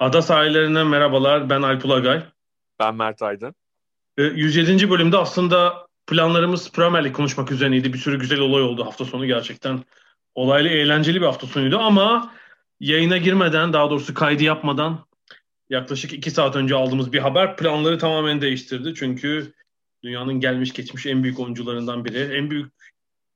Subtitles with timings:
[0.00, 1.50] Ada sahillerinden merhabalar.
[1.50, 2.22] Ben Alp Ulagay.
[2.78, 3.54] Ben Mert Aydın.
[4.18, 4.84] 107.
[4.84, 7.92] Ee, bölümde aslında planlarımız Premier League konuşmak üzerineydi.
[7.92, 9.84] Bir sürü güzel olay oldu hafta sonu gerçekten.
[10.34, 12.32] Olaylı, eğlenceli bir hafta sonuydu ama
[12.80, 15.06] yayına girmeden, daha doğrusu kaydı yapmadan
[15.70, 18.94] yaklaşık iki saat önce aldığımız bir haber planları tamamen değiştirdi.
[18.94, 19.52] Çünkü
[20.02, 22.72] dünyanın gelmiş geçmiş en büyük oyuncularından biri, en büyük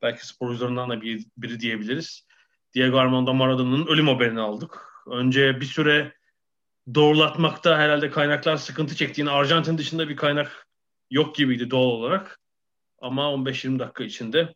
[0.02, 2.26] belki sporcularından da bir, biri diyebiliriz.
[2.74, 4.80] Diego Armando Maradona'nın ölüm haberini aldık.
[5.06, 6.12] Önce bir süre
[6.94, 10.68] doğrulatmakta herhalde kaynaklar sıkıntı çektiğini Arjantin dışında bir kaynak
[11.10, 12.40] yok gibiydi doğal olarak.
[12.98, 14.54] Ama 15-20 dakika içinde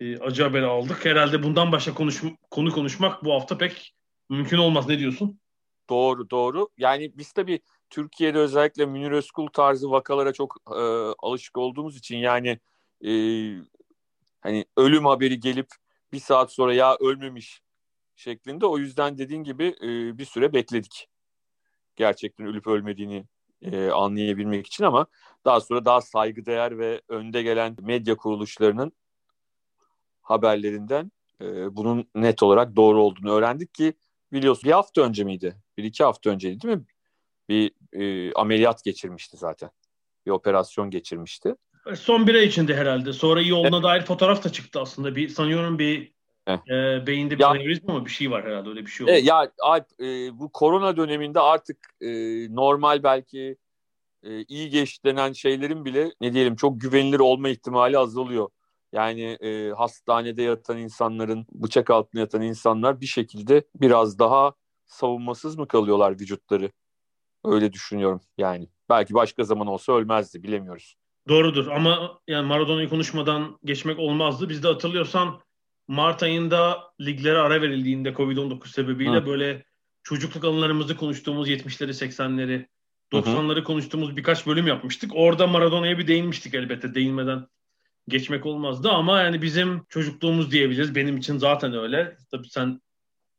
[0.00, 1.04] e, acı haberi aldık.
[1.04, 3.94] Herhalde bundan başka konuş, konu konuşmak bu hafta pek
[4.28, 4.88] mümkün olmaz.
[4.88, 5.40] Ne diyorsun?
[5.90, 6.68] Doğru doğru.
[6.78, 10.80] Yani biz tabii Türkiye'de özellikle Münir Özkul tarzı vakalara çok e,
[11.18, 12.58] alışık olduğumuz için yani
[13.04, 13.12] e,
[14.40, 15.68] hani ölüm haberi gelip
[16.12, 17.62] bir saat sonra ya ölmemiş
[18.16, 21.08] şeklinde o yüzden dediğin gibi e, bir süre bekledik.
[21.96, 23.26] Gerçekten ölüp ölmediğini
[23.62, 25.06] e, anlayabilmek için ama
[25.44, 28.92] daha sonra daha saygıdeğer ve önde gelen medya kuruluşlarının
[30.22, 33.94] haberlerinden e, bunun net olarak doğru olduğunu öğrendik ki
[34.32, 35.56] biliyorsun bir hafta önce miydi?
[35.78, 36.84] Bir iki hafta önceydi değil mi?
[37.48, 39.70] Bir e, ameliyat geçirmişti zaten.
[40.26, 41.54] Bir operasyon geçirmişti.
[41.94, 43.12] Son bir ay içinde herhalde.
[43.12, 43.84] Sonra iyi olduğuna evet.
[43.84, 45.16] dair fotoğraf da çıktı aslında.
[45.16, 46.12] Bir sanıyorum bir
[46.48, 49.12] e, beyinde bir anevrizma mı bir şey var herhalde öyle bir şey oldu.
[49.12, 52.08] E, ya Alp e, bu korona döneminde artık e,
[52.54, 53.56] normal belki
[54.22, 58.48] e, iyi geç denen şeylerin bile ne diyelim çok güvenilir olma ihtimali azalıyor.
[58.92, 64.54] Yani e, hastanede yatan insanların, bıçak altında yatan insanlar bir şekilde biraz daha
[64.86, 66.70] savunmasız mı kalıyorlar vücutları?
[67.44, 68.68] Öyle düşünüyorum yani.
[68.88, 70.96] Belki başka zaman olsa ölmezdi bilemiyoruz.
[71.28, 74.48] Doğrudur ama yani Maradona'yı konuşmadan geçmek olmazdı.
[74.48, 75.40] Biz de hatırlıyorsan
[75.92, 79.26] Mart ayında liglere ara verildiğinde Covid-19 sebebiyle Hı.
[79.26, 79.64] böyle
[80.02, 82.66] çocukluk anılarımızı konuştuğumuz 70'leri 80'leri
[83.12, 85.10] 90'ları konuştuğumuz birkaç bölüm yapmıştık.
[85.14, 86.94] Orada Maradona'ya bir değinmiştik elbette.
[86.94, 87.46] Değinmeden
[88.08, 90.94] geçmek olmazdı ama yani bizim çocukluğumuz diyebiliriz.
[90.94, 92.16] Benim için zaten öyle.
[92.30, 92.80] Tabii sen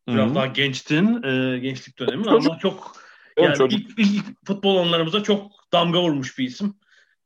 [0.07, 0.35] biraz Hı-hı.
[0.35, 1.23] daha gençtin.
[1.23, 2.51] E, gençlik dönemi Çocuk.
[2.51, 2.95] ama çok
[3.37, 3.79] yani çocuk.
[3.79, 6.75] ilk, ilk futbol anlarımıza çok damga vurmuş bir isim.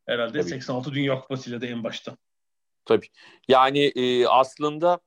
[0.05, 0.49] Herhalde Tabii.
[0.49, 2.17] 86 Dünya Kupası ile de en başta.
[2.85, 3.07] Tabii.
[3.47, 4.99] Yani e, aslında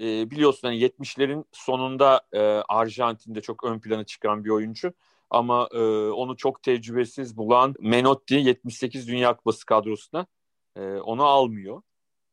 [0.00, 4.92] e, biliyorsun yani 70'lerin sonunda e, Arjantin'de çok ön plana çıkan bir oyuncu.
[5.30, 5.78] Ama e,
[6.10, 10.26] onu çok tecrübesiz bulan Menotti 78 Dünya Kupası kadrosuna
[10.76, 11.82] e, onu almıyor.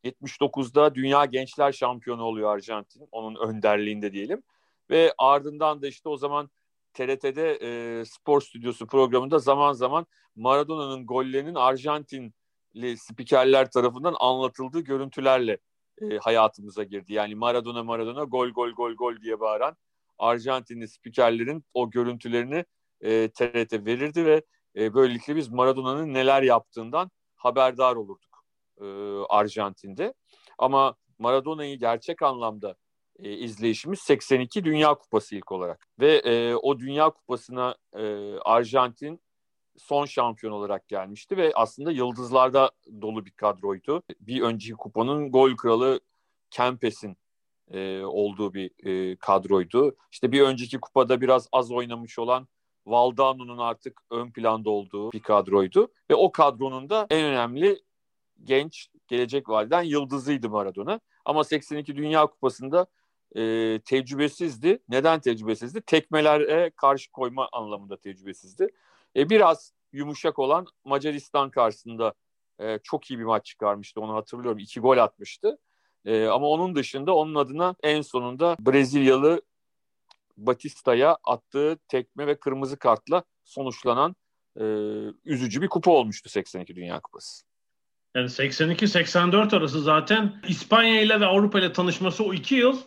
[0.04, 3.08] 79'da Dünya Gençler Şampiyonu oluyor Arjantin.
[3.12, 4.44] Onun önderliğinde diyelim.
[4.90, 6.50] Ve ardından da işte o zaman
[6.94, 15.58] TRT'de e, spor stüdyosu programında zaman zaman Maradona'nın gollerinin Arjantinli spikerler tarafından anlatıldığı görüntülerle
[16.02, 17.14] e, hayatımıza girdi.
[17.14, 19.76] Yani Maradona Maradona gol gol gol gol diye bağıran
[20.20, 22.66] Arjantinli spikerlerin o görüntülerini
[23.02, 24.44] e, TRT verirdi ve
[24.76, 28.46] e, böylelikle biz Maradona'nın neler yaptığından haberdar olurduk
[28.82, 28.86] e,
[29.30, 30.14] Arjantin'de.
[30.58, 32.76] Ama Maradona'yı gerçek anlamda
[33.20, 35.88] e, izleyişimiz 82 Dünya Kupası ilk olarak.
[36.00, 38.04] Ve e, o Dünya Kupası'na e,
[38.46, 39.23] Arjantin
[39.78, 44.04] son şampiyon olarak gelmişti ve aslında yıldızlarda dolu bir kadroydu.
[44.20, 46.00] Bir önceki kupanın gol kralı
[46.52, 47.18] Kempes'in
[47.72, 49.96] e, olduğu bir e, kadroydu.
[50.12, 52.48] İşte bir önceki kupada biraz az oynamış olan
[52.86, 55.92] Valdano'nun artık ön planda olduğu bir kadroydu.
[56.10, 57.80] Ve o kadronun da en önemli
[58.44, 61.00] genç gelecek vadeden yıldızıydı Maradona.
[61.26, 62.88] Ama 82 Dünya Kupası'nda
[63.36, 64.80] e, tecrübesizdi.
[64.90, 65.82] Neden tecrübesizdi?
[65.82, 68.70] Tekmelere karşı koyma anlamında tecrübesizdi.
[69.16, 72.14] E, biraz yumuşak olan Macaristan karşısında
[72.60, 74.02] e, çok iyi bir maç çıkarmıştı.
[74.02, 74.60] Onu hatırlıyorum.
[74.60, 75.58] İki gol atmıştı.
[76.06, 79.42] E, ama onun dışında onun adına en sonunda Brezilyalı
[80.38, 84.16] Batista'ya attığı tekme ve kırmızı kartla sonuçlanan
[84.60, 84.64] e,
[85.26, 87.44] üzücü bir kupa olmuştu 82 Dünya Kupası.
[88.16, 92.78] Yani 82-84 arası zaten İspanya ile ve Avrupa ile tanışması o iki yıl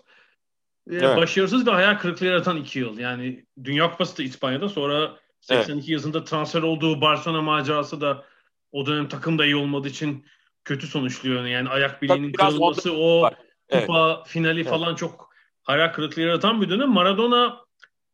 [0.91, 1.17] e, evet.
[1.17, 2.99] başarısız ve hayal kırıklığı yaratan iki yıl.
[2.99, 5.89] Yani Dünya Kupası da İspanya'da sonra 82 evet.
[5.89, 8.25] yazında transfer olduğu Barcelona macerası da
[8.73, 10.27] o dönem takım da iyi olmadığı için
[10.65, 11.45] kötü sonuçluyor.
[11.45, 13.31] Yani ayak bileğinin kırılması o
[13.69, 13.87] evet.
[13.87, 14.71] kupa finali evet.
[14.71, 15.31] falan çok
[15.63, 16.91] hayal kırıklığı yaratan bir dönem.
[16.91, 17.61] Maradona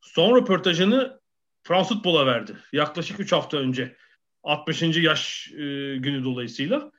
[0.01, 1.21] son röportajını
[1.63, 2.57] Fransız futbola verdi.
[2.73, 3.97] Yaklaşık 3 hafta önce.
[4.43, 4.83] 60.
[4.83, 5.57] yaş e,
[5.97, 6.93] günü dolayısıyla.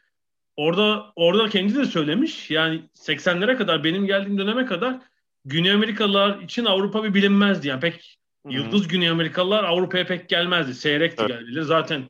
[0.55, 2.51] Orada orada kendi de söylemiş.
[2.51, 4.99] Yani 80'lere kadar benim geldiğim döneme kadar
[5.45, 7.67] Güney Amerikalılar için Avrupa bir bilinmezdi.
[7.67, 8.53] Yani pek Hı-hı.
[8.53, 10.73] yıldız Güney Amerikalılar Avrupa'ya pek gelmezdi.
[10.73, 11.29] Seyrekti evet.
[11.29, 11.61] geldiler.
[11.61, 12.09] Zaten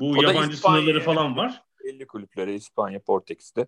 [0.00, 1.62] bu o yabancı sınırları falan var.
[1.84, 3.66] Belli kulüplere İspanya, Portekiz'de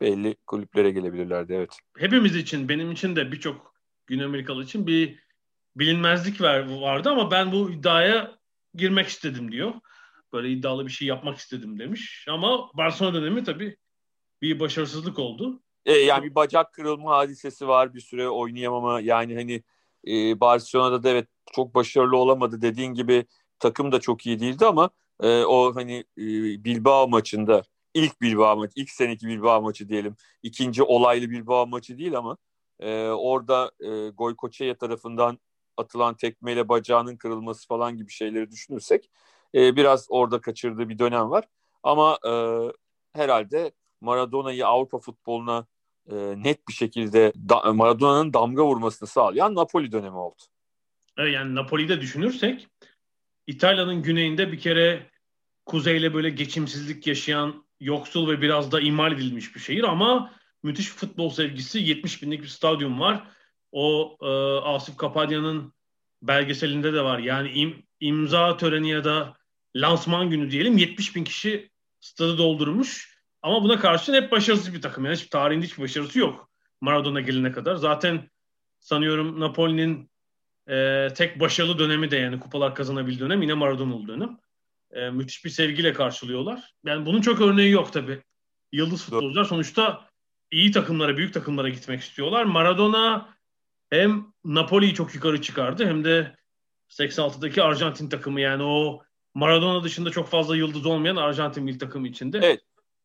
[0.00, 1.78] belli kulüplere gelebilirlerdi evet.
[1.98, 3.74] Hepimiz için, benim için de birçok
[4.06, 5.18] Güney Amerikalı için bir
[5.76, 8.38] bilinmezlik vardı ama ben bu iddiaya
[8.74, 9.72] girmek istedim diyor.
[10.32, 12.26] Böyle iddialı bir şey yapmak istedim demiş.
[12.28, 13.76] Ama Barcelona dönemi tabii
[14.42, 15.62] bir başarısızlık oldu.
[15.86, 19.62] E, yani bir bacak kırılma hadisesi var bir süre oynayamama yani hani
[20.06, 23.26] e, Barcelona'da da evet çok başarılı olamadı dediğin gibi
[23.58, 24.90] takım da çok iyi değildi ama
[25.22, 26.24] e, o hani e,
[26.64, 27.62] Bilbao maçında
[27.94, 32.36] ilk Bilbao maçı ilk seneki Bilbao maçı diyelim ikinci olaylı Bilbao maçı değil ama
[32.80, 35.38] e, orada e, Goykoçeya tarafından
[35.76, 39.10] atılan tekmeyle bacağının kırılması falan gibi şeyleri düşünürsek
[39.54, 41.48] e, biraz orada kaçırdığı bir dönem var.
[41.82, 42.32] Ama e,
[43.12, 45.66] herhalde Maradona'yı Avrupa futboluna
[46.10, 50.42] e, net bir şekilde da, Maradona'nın damga vurmasını sağlayan Napoli dönemi oldu.
[51.18, 52.68] Yani Napoli'yi de düşünürsek
[53.46, 55.10] İtalya'nın güneyinde bir kere
[55.66, 61.30] kuzeyle böyle geçimsizlik yaşayan yoksul ve biraz da imal edilmiş bir şehir ama müthiş futbol
[61.30, 63.28] sevgisi 70 binlik bir stadyum var.
[63.72, 64.26] O e,
[64.68, 65.72] Asif Kapadya'nın
[66.22, 67.18] belgeselinde de var.
[67.18, 69.36] Yani im, imza töreni ya da
[69.76, 73.13] lansman günü diyelim 70 bin kişi stadı doldurmuş.
[73.44, 75.04] Ama buna karşın hep başarısız bir takım.
[75.04, 76.50] Yani hiç tarihinde hiçbir başarısı yok.
[76.80, 77.76] Maradona gelene kadar.
[77.76, 78.30] Zaten
[78.80, 80.10] sanıyorum Napoli'nin
[80.68, 84.38] e, tek başarılı dönemi de yani kupalar kazanabildiği dönem yine Maradona'lı dönem.
[84.90, 86.74] E, müthiş bir sevgiyle karşılıyorlar.
[86.84, 88.22] Yani bunun çok örneği yok tabii.
[88.72, 90.08] Yıldız futbolcular sonuçta
[90.50, 92.44] iyi takımlara, büyük takımlara gitmek istiyorlar.
[92.44, 93.34] Maradona
[93.90, 96.36] hem Napoli'yi çok yukarı çıkardı hem de
[96.88, 99.02] 86'daki Arjantin takımı yani o
[99.34, 102.38] Maradona dışında çok fazla yıldız olmayan Arjantin milli takımı içinde.
[102.42, 102.63] Evet.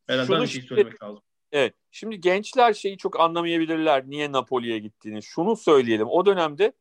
[0.10, 1.22] Herhalde aynı şeyi söylemek lazım.
[1.52, 1.74] Evet.
[1.92, 4.10] Şimdi gençler şeyi çok anlamayabilirler.
[4.10, 5.24] Niye Napoli'ye gittiğini.
[5.24, 6.08] Şunu söyleyelim.
[6.08, 6.74] O dönemde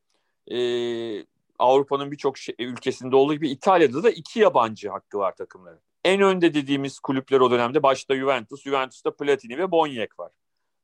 [0.51, 0.59] e,
[1.59, 5.81] Avrupa'nın birçok şey, ülkesinde olduğu gibi İtalya'da da iki yabancı hakkı var takımların.
[6.05, 10.33] En önde dediğimiz kulüpler o dönemde başta Juventus, Juventus'ta Platini ve Bonyek var.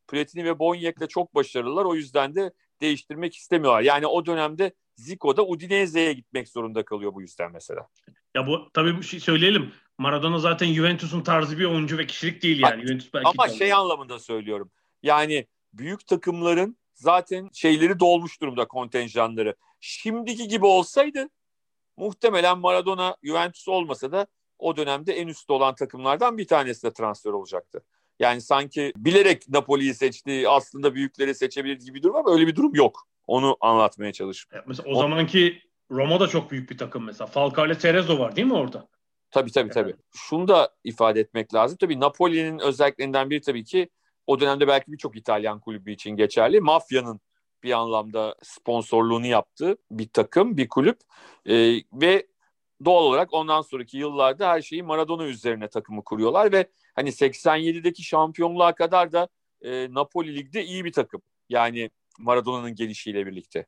[0.08, 1.84] Platini ve Bonyek'le çok başarılılar.
[1.84, 3.82] O yüzden de değiştirmek istemiyorlar.
[3.82, 7.88] Yani o dönemde Zico da Udinese'ye gitmek zorunda kalıyor bu yüzden mesela.
[8.34, 9.72] Ya bu tabii bir şey söyleyelim.
[9.98, 12.74] Maradona zaten Juventus'un tarzı bir oyuncu ve kişilik değil yani.
[12.74, 14.70] Ama, Juventus belki ama şey anlamında söylüyorum.
[15.02, 19.54] Yani büyük takımların zaten şeyleri dolmuş durumda kontenjanları.
[19.80, 21.28] Şimdiki gibi olsaydı
[21.96, 24.26] muhtemelen Maradona Juventus olmasa da
[24.58, 27.84] o dönemde en üstte olan takımlardan bir tanesi de transfer olacaktı.
[28.18, 32.74] Yani sanki bilerek Napoli'yi seçti aslında büyükleri seçebilir gibi bir durum ama öyle bir durum
[32.74, 33.08] yok.
[33.26, 34.64] Onu anlatmaya çalışıyorum.
[34.68, 37.26] mesela o, o zamanki Roma da çok büyük bir takım mesela.
[37.26, 38.88] Falcao ile Cerezo var değil mi orada?
[39.34, 39.94] Tabii tabii tabii.
[40.12, 41.78] Şunu da ifade etmek lazım.
[41.80, 43.88] Tabii Napoli'nin özelliklerinden biri tabii ki
[44.26, 46.60] o dönemde belki birçok İtalyan kulübü için geçerli.
[46.60, 47.20] Mafyanın
[47.62, 50.98] bir anlamda sponsorluğunu yaptığı bir takım, bir kulüp
[51.46, 52.26] ee, ve
[52.84, 58.74] doğal olarak ondan sonraki yıllarda her şeyi Maradona üzerine takımı kuruyorlar ve hani 87'deki şampiyonluğa
[58.74, 59.28] kadar da
[59.62, 61.22] e, Napoli ligde iyi bir takım.
[61.48, 63.66] Yani Maradona'nın gelişiyle birlikte.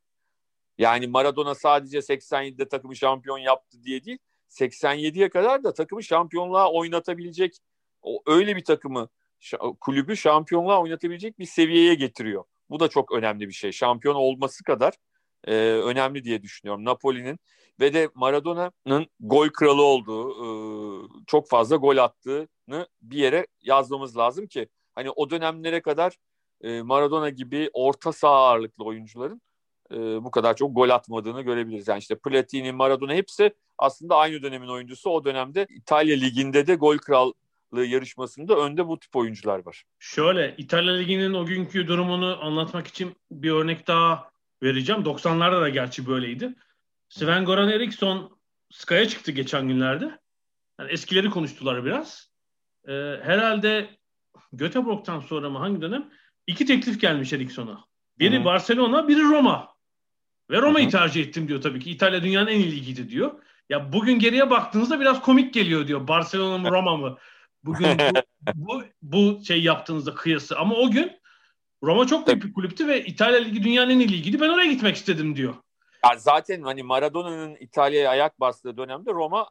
[0.79, 7.59] Yani Maradona sadece 87'de takımı şampiyon yaptı diye değil, 87'ye kadar da takımı şampiyonluğa oynatabilecek
[8.03, 9.09] o öyle bir takımı
[9.81, 12.45] kulübü şampiyonluğa oynatabilecek bir seviyeye getiriyor.
[12.71, 13.73] Bu da çok önemli bir şey.
[13.73, 14.95] Şampiyon olması kadar
[15.45, 16.85] e, önemli diye düşünüyorum.
[16.85, 17.39] Napoli'nin
[17.81, 20.49] ve de Maradona'nın gol kralı olduğu, e,
[21.27, 26.17] çok fazla gol attığını bir yere yazmamız lazım ki hani o dönemlere kadar
[26.61, 29.43] e, Maradona gibi orta saha ağırlıklı oyuncuların
[29.93, 31.89] e, bu kadar çok gol atmadığını görebiliriz.
[31.89, 35.11] Yani işte Platini, Maradona hepsi aslında aynı dönemin oyuncusu.
[35.11, 37.35] O dönemde İtalya Ligi'nde de gol krallığı
[37.87, 39.85] yarışmasında önde bu tip oyuncular var.
[39.99, 44.31] Şöyle İtalya Ligi'nin o günkü durumunu anlatmak için bir örnek daha
[44.63, 45.03] vereceğim.
[45.03, 46.55] 90'larda da gerçi böyleydi.
[47.09, 48.39] Sven Goran Eriksson
[48.71, 50.19] Sky'a çıktı geçen günlerde.
[50.81, 52.31] Yani eskileri konuştular biraz.
[52.89, 53.91] Ee, herhalde
[54.53, 56.11] Göteborg'tan sonra mı hangi dönem?
[56.47, 57.85] İki teklif gelmiş Eriksson'a.
[58.19, 58.45] Biri Hı-hı.
[58.45, 59.76] Barcelona, biri Roma.
[60.51, 61.91] Ve Roma'yı tercih ettim diyor tabii ki.
[61.91, 63.33] İtalya dünyanın en iyi ligiydi diyor.
[63.69, 66.09] Ya bugün geriye baktığınızda biraz komik geliyor diyor.
[66.09, 67.19] Barcelona mı Roma mı?
[67.65, 68.23] Bugün bu,
[68.55, 70.59] bu, bu şey yaptığınızda kıyası.
[70.59, 71.13] Ama o gün
[71.83, 74.41] Roma çok büyük bir kulüptü ve İtalya Ligi dünyanın en iyi ligiydi.
[74.41, 75.55] Ben oraya gitmek istedim diyor.
[76.05, 79.51] Ya zaten hani Maradona'nın İtalya'ya ayak bastığı dönemde Roma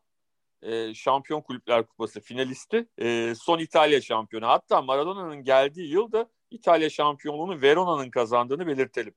[0.62, 2.88] e, Şampiyon Kulüpler Kupası finalisti.
[2.98, 4.48] E, son İtalya şampiyonu.
[4.48, 9.14] Hatta Maradona'nın geldiği yılda İtalya şampiyonluğunu Verona'nın kazandığını belirtelim.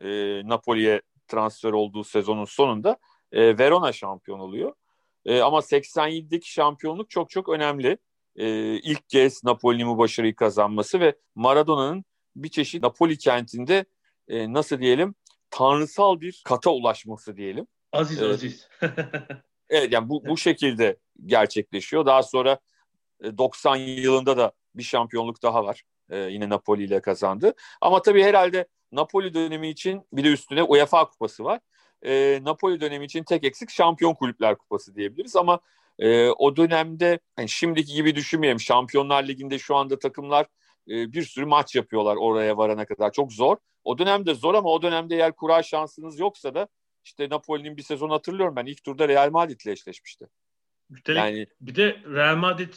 [0.00, 0.08] E,
[0.48, 2.96] Napoli'ye transfer olduğu sezonun sonunda
[3.32, 4.72] e, Verona şampiyon oluyor.
[5.24, 7.98] E, ama 87'deki şampiyonluk çok çok önemli.
[8.36, 12.04] E, ilk kez Napoli'nin bu başarıyı kazanması ve Maradona'nın
[12.36, 13.84] bir çeşit Napoli kentinde
[14.28, 15.14] e, nasıl diyelim
[15.50, 17.66] tanrısal bir kata ulaşması diyelim.
[17.92, 18.68] Aziz ee, aziz.
[19.68, 22.06] evet yani bu, bu şekilde gerçekleşiyor.
[22.06, 22.58] Daha sonra
[23.22, 25.82] 90 yılında da bir şampiyonluk daha var.
[26.10, 27.54] Ee, yine Napoli ile kazandı.
[27.80, 31.60] Ama tabii herhalde Napoli dönemi için bir de üstüne UEFA kupası var.
[32.02, 35.60] Ee, Napoli dönemi için tek eksik Şampiyon Kulüpler Kupası diyebiliriz ama
[35.98, 38.60] e, o dönemde yani şimdiki gibi düşünmeyelim.
[38.60, 40.46] Şampiyonlar Ligi'nde şu anda takımlar
[40.88, 43.12] e, bir sürü maç yapıyorlar oraya varana kadar.
[43.12, 43.56] Çok zor.
[43.84, 46.68] O dönemde zor ama o dönemde eğer kura şansınız yoksa da
[47.04, 48.66] işte Napoli'nin bir sezon hatırlıyorum ben.
[48.66, 50.28] ilk turda Real Madrid ile eşleşmişti.
[50.90, 52.74] Üstelik yani, bir de Real Madrid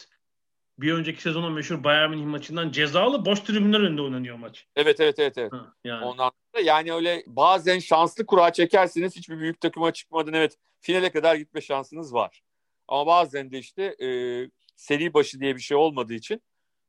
[0.78, 4.66] bir önceki sezonun meşhur Bayern Münih maçından cezalı boş tribünler önünde oynanıyor maç.
[4.76, 5.38] Evet evet evet.
[5.38, 5.52] evet.
[5.52, 6.04] Ha, yani.
[6.04, 11.34] Ondan sonra yani öyle bazen şanslı kura çekersiniz hiçbir büyük takıma çıkmadan evet finale kadar
[11.34, 12.42] gitme şansınız var.
[12.88, 14.08] Ama bazen de işte e,
[14.76, 16.42] seri başı diye bir şey olmadığı için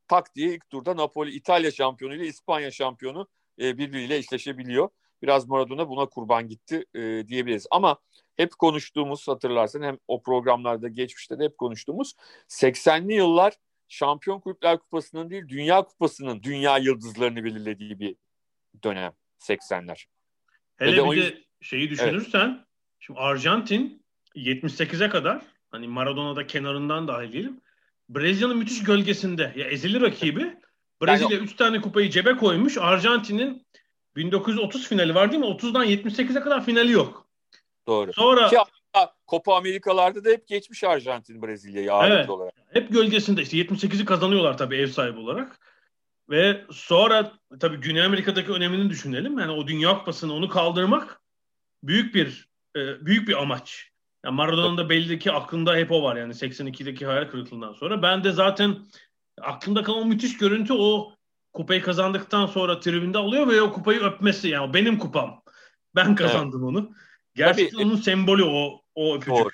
[0.08, 3.28] tak diye ilk turda Napoli İtalya şampiyonu ile İspanya şampiyonu
[3.60, 4.88] e, birbiriyle eşleşebiliyor.
[5.22, 7.66] Biraz Maradona buna kurban gitti e, diyebiliriz.
[7.70, 7.98] Ama
[8.36, 12.14] hep konuştuğumuz hatırlarsan hem o programlarda geçmişte de hep konuştuğumuz
[12.48, 13.54] 80'li yıllar
[13.88, 18.16] Şampiyon Kulüpler Kupası'nın değil Dünya Kupası'nın dünya yıldızlarını belirlediği bir
[18.84, 20.04] dönem 80'ler.
[20.76, 22.66] Hele bir de, bir de şeyi düşünürsen evet.
[22.98, 24.04] şimdi Arjantin
[24.36, 27.60] 78'e kadar hani Maradona'da kenarından dahil diyelim
[28.08, 30.56] Brezilya'nın müthiş gölgesinde ya ezili rakibi
[31.02, 32.78] Brezilya 3 yani, tane kupayı cebe koymuş.
[32.78, 33.66] Arjantin'in
[34.16, 35.46] 1930 finali var değil mi?
[35.46, 37.26] 30'dan 78'e kadar finali yok.
[37.86, 38.12] Doğru.
[38.12, 38.56] Sonra Ki
[39.28, 42.54] Copa Amerikalarda da hep geçmiş Arjantin Brezilya'yı ağırlıklı evet, olarak.
[42.72, 45.58] Hep gölgesinde işte 78'i kazanıyorlar tabii ev sahibi olarak.
[46.30, 49.38] Ve sonra tabii Güney Amerika'daki önemini düşünelim.
[49.38, 51.20] Yani o Dünya Kupası'nı onu kaldırmak
[51.82, 53.90] büyük bir e, büyük bir amaç.
[54.24, 58.02] Yani Maradona'nın da belli ki aklında hep o var yani 82'deki hayal kırıklığından sonra.
[58.02, 58.76] Ben de zaten
[59.40, 61.12] aklımda kalan o müthiş görüntü o
[61.52, 65.42] kupayı kazandıktan sonra tribünde alıyor ve o kupayı öpmesi yani benim kupam.
[65.94, 66.68] Ben kazandım evet.
[66.68, 66.94] onu.
[67.34, 69.34] Gerçekten Tabii, onun sembolü o o öpücük.
[69.34, 69.50] Doğru.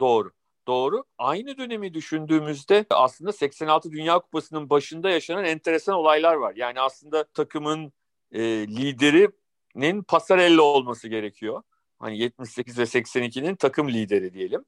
[0.00, 0.30] Doğru.
[0.66, 1.04] Doğru.
[1.18, 6.52] Aynı dönemi düşündüğümüzde aslında 86 Dünya Kupası'nın başında yaşanan enteresan olaylar var.
[6.56, 7.92] Yani aslında takımın
[8.32, 11.62] e, liderinin Passarella olması gerekiyor.
[11.98, 14.64] Hani 78 ve 82'nin takım lideri diyelim.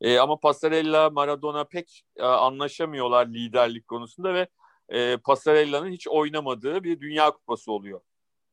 [0.00, 4.48] E, ama Passarella, Maradona pek e, anlaşamıyorlar liderlik konusunda ve
[4.88, 8.00] e, Passarella'nın hiç oynamadığı bir Dünya Kupası oluyor.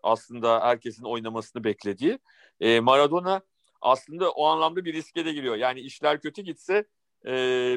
[0.03, 2.19] Aslında herkesin oynamasını beklediği.
[2.59, 3.41] E, Maradona
[3.85, 5.55] aslında o anlamda bir riske de giriyor.
[5.55, 6.85] Yani işler kötü gitse
[7.25, 7.31] e,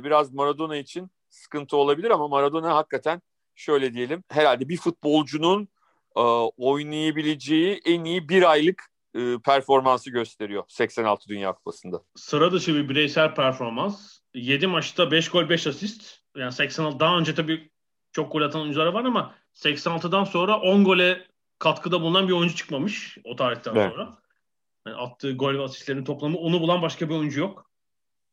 [0.04, 3.22] biraz Maradona için sıkıntı olabilir ama Maradona hakikaten
[3.54, 5.68] şöyle diyelim herhalde bir futbolcunun
[6.16, 6.20] e,
[6.56, 8.84] oynayabileceği en iyi bir aylık
[9.14, 12.02] e, performansı gösteriyor 86 Dünya Kupası'nda.
[12.16, 14.18] Sıra dışı bir bireysel performans.
[14.34, 16.20] 7 maçta 5 gol 5 asist.
[16.36, 17.70] Yani 86 daha önce tabii
[18.12, 21.26] çok gol atan oyuncular var ama 86'dan sonra 10 gole
[21.58, 23.92] katkıda bulunan bir oyuncu çıkmamış o tarihten evet.
[23.92, 24.18] sonra.
[24.88, 27.70] Yani attığı gol ve asistlerin toplamı onu bulan başka bir oyuncu yok.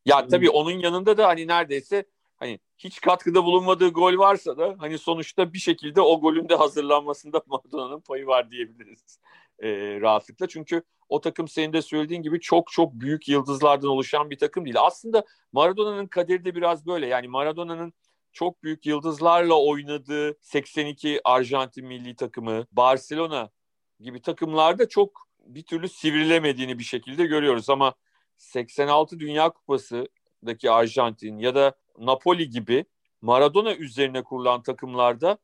[0.05, 4.97] Ya tabii onun yanında da hani neredeyse hani hiç katkıda bulunmadığı gol varsa da hani
[4.97, 9.19] sonuçta bir şekilde o golün de hazırlanmasında Maradona'nın payı var diyebiliriz
[9.59, 9.69] e,
[10.01, 10.47] rahatlıkla.
[10.47, 14.75] Çünkü o takım senin de söylediğin gibi çok çok büyük yıldızlardan oluşan bir takım değil.
[14.79, 17.07] Aslında Maradona'nın kaderi de biraz böyle.
[17.07, 17.93] Yani Maradona'nın
[18.33, 23.50] çok büyük yıldızlarla oynadığı 82 Arjantin milli takımı, Barcelona
[24.00, 27.94] gibi takımlarda çok bir türlü sivrilemediğini bir şekilde görüyoruz ama
[28.38, 32.86] 86 Dünya Kupası'daki Arjantin ya da Napoli gibi
[33.22, 35.38] Maradona üzerine kurulan takımlarda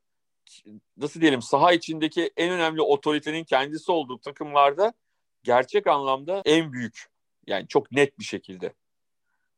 [0.98, 4.93] nasıl diyelim saha içindeki en önemli otoritenin kendisi olduğu takımlarda
[5.43, 7.05] gerçek anlamda en büyük
[7.48, 8.74] yani çok net bir şekilde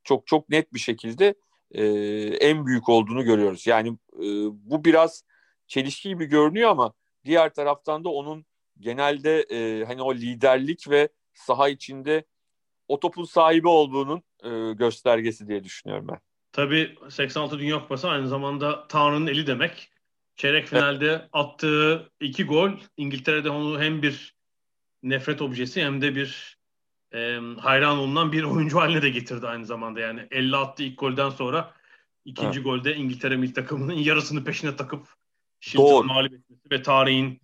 [0.04, 1.36] çok çok net bir şekilde
[1.72, 1.86] e,
[2.28, 3.68] en büyük olduğunu görüyoruz.
[3.68, 5.24] Yani e, bu biraz
[5.68, 6.94] çelişki gibi görünüyor ama
[7.26, 8.46] diğer taraftan da onun
[8.84, 12.26] genelde e, hani o liderlik ve saha içinde
[12.88, 16.20] o topun sahibi olduğunun e, göstergesi diye düşünüyorum ben.
[16.52, 19.90] Tabii 86 Dünya Kupası aynı zamanda Tanrı'nın eli demek.
[20.36, 21.30] Çeyrek finalde evet.
[21.34, 24.36] attığı iki gol İngiltere'de onu hem bir
[25.04, 26.58] nefret objesi hem de bir
[27.14, 30.00] e, hayran olunan bir oyuncu haline de getirdi aynı zamanda.
[30.00, 31.74] Yani 50 attı ilk golden sonra
[32.26, 32.64] ikinci evet.
[32.64, 35.08] golde İngiltere milli takımının yarısını peşine takıp
[35.60, 37.43] Shilton'u mağlup etmesi ve tarihin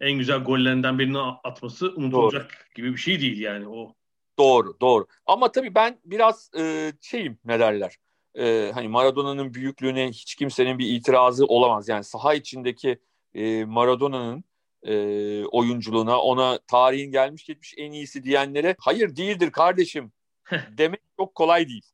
[0.00, 2.74] en güzel gollerinden birini atması unutulacak Doğru.
[2.74, 3.94] gibi bir şey değil yani o
[4.38, 5.06] Doğru, doğru.
[5.26, 7.96] Ama tabii ben biraz e, şeyim ne derler.
[8.38, 11.88] E, hani Maradona'nın büyüklüğüne hiç kimsenin bir itirazı olamaz.
[11.88, 12.98] Yani saha içindeki
[13.34, 14.44] e, Maradona'nın
[14.82, 20.12] e, oyunculuğuna, ona tarihin gelmiş geçmiş en iyisi diyenlere hayır değildir kardeşim
[20.78, 21.84] demek çok kolay değil.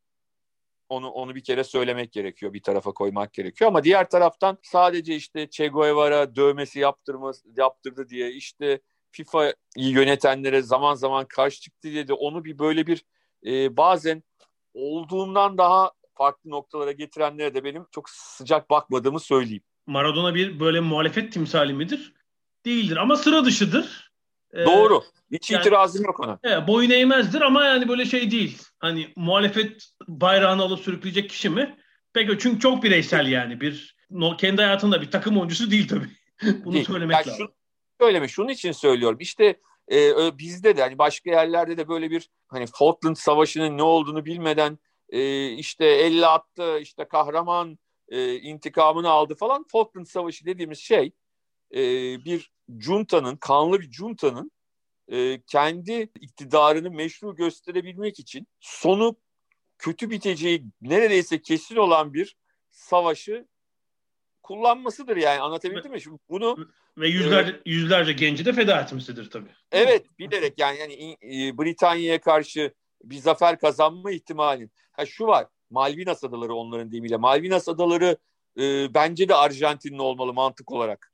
[0.90, 3.68] Onu onu bir kere söylemek gerekiyor, bir tarafa koymak gerekiyor.
[3.68, 8.80] Ama diğer taraftan sadece işte Che Guevara dövmesi yaptırması yaptırdı diye işte
[9.10, 13.04] FIFA'yı yönetenlere zaman zaman karşı çıktı diye de onu bir böyle bir
[13.46, 14.22] e, bazen
[14.74, 19.62] olduğundan daha farklı noktalara getirenlere de benim çok sıcak bakmadığımı söyleyeyim.
[19.86, 22.14] Maradona bir böyle muhalefet timsali midir?
[22.64, 24.09] Değildir ama sıra dışıdır.
[24.54, 25.02] Ee, Doğru.
[25.32, 26.38] Hiç yani, itirazım yok ona.
[26.42, 28.62] Evet, boyun eğmezdir ama yani böyle şey değil.
[28.78, 31.76] Hani muhalefet bayrağını alıp sürükleyecek kişi mi?
[32.12, 33.60] Peki çünkü çok bireysel yani.
[33.60, 36.08] Bir no, kendi hayatında bir takım oyuncusu değil tabii.
[36.64, 36.84] Bunu değil.
[36.84, 37.46] söylemek yani lazım.
[37.46, 37.54] Şu,
[38.04, 39.18] söyleme şunun için söylüyorum.
[39.20, 39.56] İşte
[39.92, 44.78] e, bizde de hani başka yerlerde de böyle bir hani Falkland Savaşı'nın ne olduğunu bilmeden
[45.08, 47.78] e, işte elle attı işte kahraman
[48.08, 49.64] e, intikamını aldı falan.
[49.72, 51.12] Falkland Savaşı dediğimiz şey
[51.74, 51.80] e,
[52.24, 54.50] bir juntanın kanlı bir juntanın
[55.08, 59.16] e, kendi iktidarını meşru gösterebilmek için sonu
[59.78, 62.36] kötü biteceği neredeyse kesin olan bir
[62.70, 63.46] savaşı
[64.42, 66.00] kullanmasıdır yani anlatabildim mi?
[66.00, 69.50] Şimdi bunu ve yüzlerce e, yüzlerce genci de feda etmesidir tabii.
[69.72, 72.74] Evet, bilerek yani yani e, Britanya'ya karşı
[73.04, 74.68] bir zafer kazanma ihtimali.
[74.92, 75.46] Ha şu var.
[75.70, 77.16] Malvinas adaları onların deyimiyle.
[77.16, 78.16] Malvinas adaları
[78.58, 81.09] e, bence de Arjantinli olmalı mantık olarak.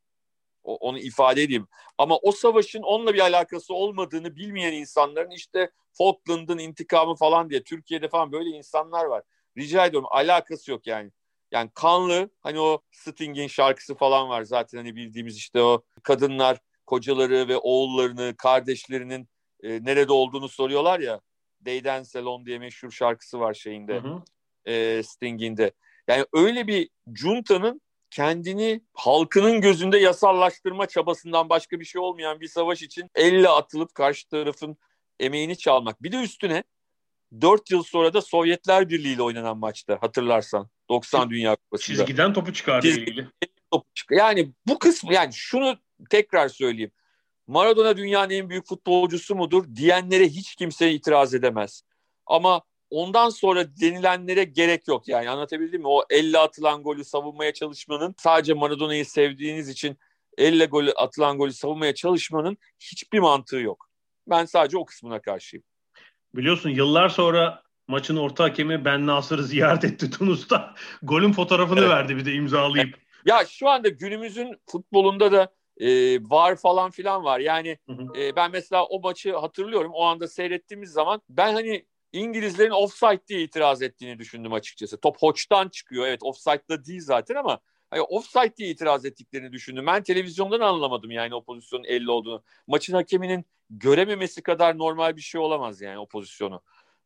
[0.66, 1.66] Onu ifade edeyim.
[1.99, 8.08] Ama o savaşın onunla bir alakası olmadığını bilmeyen insanların işte Falkland'ın intikamı falan diye Türkiye'de
[8.08, 9.23] falan böyle insanlar var.
[9.58, 11.11] Rica ediyorum alakası yok yani.
[11.52, 17.49] Yani kanlı hani o Sting'in şarkısı falan var zaten hani bildiğimiz işte o kadınlar kocaları
[17.49, 19.28] ve oğullarını kardeşlerinin
[19.62, 21.20] e, nerede olduğunu soruyorlar ya.
[21.61, 24.23] Deyden Salon diye meşhur şarkısı var şeyinde hı hı.
[24.70, 25.73] E, Sting'in de.
[26.08, 32.83] Yani öyle bir junta'nın kendini halkının gözünde yasallaştırma çabasından başka bir şey olmayan bir savaş
[32.83, 34.76] için elle atılıp karşı tarafın
[35.20, 36.02] emeğini çalmak.
[36.02, 36.64] Bir de üstüne
[37.40, 41.98] 4 yıl sonra da Sovyetler Birliği ile oynanan maçta hatırlarsan 90 Dünya Kupası'nda.
[41.98, 43.28] Çizgiden topu çıkardı Çizgi, ilgili.
[43.70, 45.78] Topu çık yani bu kısmı yani şunu
[46.11, 46.92] tekrar söyleyeyim.
[47.46, 51.83] Maradona dünyanın en büyük futbolcusu mudur diyenlere hiç kimse itiraz edemez.
[52.26, 55.88] Ama ondan sonra denilenlere gerek yok yani anlatabildim mi?
[55.88, 59.99] O elle atılan golü savunmaya çalışmanın sadece Maradona'yı sevdiğiniz için
[60.38, 63.88] elle golü atılan golü savunmaya çalışmanın hiçbir mantığı yok.
[64.29, 65.64] Ben sadece o kısmına karşıyım.
[66.35, 70.75] Biliyorsun yıllar sonra maçın orta hakemi Ben Nasır'ı ziyaret etti Tunus'ta.
[71.03, 71.90] Golün fotoğrafını evet.
[71.90, 72.99] verdi bir de imzalayıp.
[73.27, 75.88] Ya şu anda günümüzün futbolunda da e,
[76.31, 77.40] var falan filan var.
[77.40, 78.20] Yani hı hı.
[78.20, 79.92] E, ben mesela o maçı hatırlıyorum.
[79.94, 85.00] O anda seyrettiğimiz zaman ben hani İngilizlerin offside diye itiraz ettiğini düşündüm açıkçası.
[85.00, 86.07] Top hoçtan çıkıyor.
[86.07, 89.87] Evet offside'da değil zaten ama hani offside diye itiraz ettiklerini düşündüm.
[89.87, 92.42] Ben televizyondan anlamadım yani o pozisyonun 50 olduğunu.
[92.66, 96.62] Maçın hakeminin görememesi kadar normal bir şey olamaz yani o pozisyonu.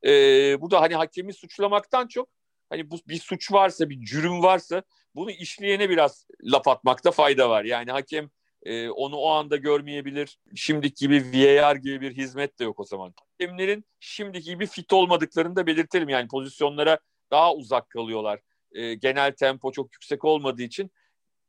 [0.07, 2.29] Ee, bu da hani hakemi suçlamaktan çok
[2.71, 4.83] hani bu bir suç varsa bir cürüm varsa
[5.15, 7.65] bunu işleyene biraz laf atmakta fayda var.
[7.65, 8.31] Yani hakem
[8.63, 10.39] e, onu o anda görmeyebilir.
[10.55, 13.15] Şimdiki gibi VAR gibi bir hizmet de yok o zaman.
[13.21, 16.09] Hakemlerin şimdiki gibi fit olmadıklarını da belirtelim.
[16.09, 16.99] Yani pozisyonlara
[17.31, 18.41] daha uzak kalıyorlar.
[18.73, 20.91] E, genel tempo çok yüksek olmadığı için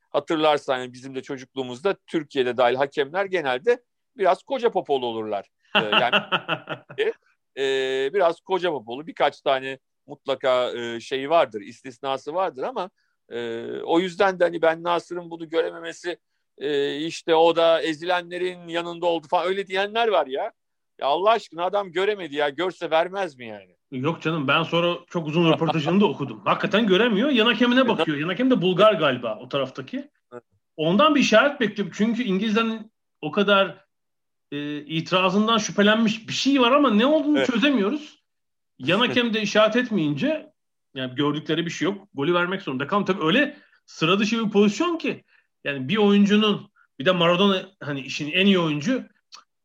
[0.09, 3.83] hatırlarsan yani bizim de çocukluğumuzda Türkiye'de dahil hakemler genelde
[4.17, 5.49] biraz koca popolu olurlar.
[5.75, 6.15] E, yani
[7.57, 7.63] e,
[8.13, 12.89] biraz koca popolu birkaç tane mutlaka e, şeyi vardır, istisnası vardır ama
[13.29, 16.17] e, o yüzden de hani ben Nasır'ın bunu görememesi
[16.57, 20.51] e, işte o da ezilenlerin yanında oldu falan öyle diyenler var ya.
[20.99, 22.49] Ya Allah aşkına adam göremedi ya.
[22.49, 23.75] Görse vermez mi yani?
[23.91, 26.41] Yok canım ben sonra çok uzun röportajını da okudum.
[26.45, 27.29] Hakikaten göremiyor.
[27.29, 28.17] Yan hakemine bakıyor.
[28.17, 30.09] Yan hakem de Bulgar galiba o taraftaki.
[30.77, 31.93] Ondan bir işaret bekliyorum.
[31.97, 33.85] Çünkü İngilizlerin o kadar
[34.51, 37.51] e, itirazından şüphelenmiş bir şey var ama ne olduğunu evet.
[37.51, 38.21] çözemiyoruz.
[38.79, 40.51] Yan hakem de işaret etmeyince
[40.95, 42.07] yani gördükleri bir şey yok.
[42.13, 43.05] Golü vermek zorunda kalın.
[43.05, 45.23] Tabii öyle sıra dışı bir pozisyon ki
[45.63, 49.03] yani bir oyuncunun bir de Maradona hani işin en iyi oyuncu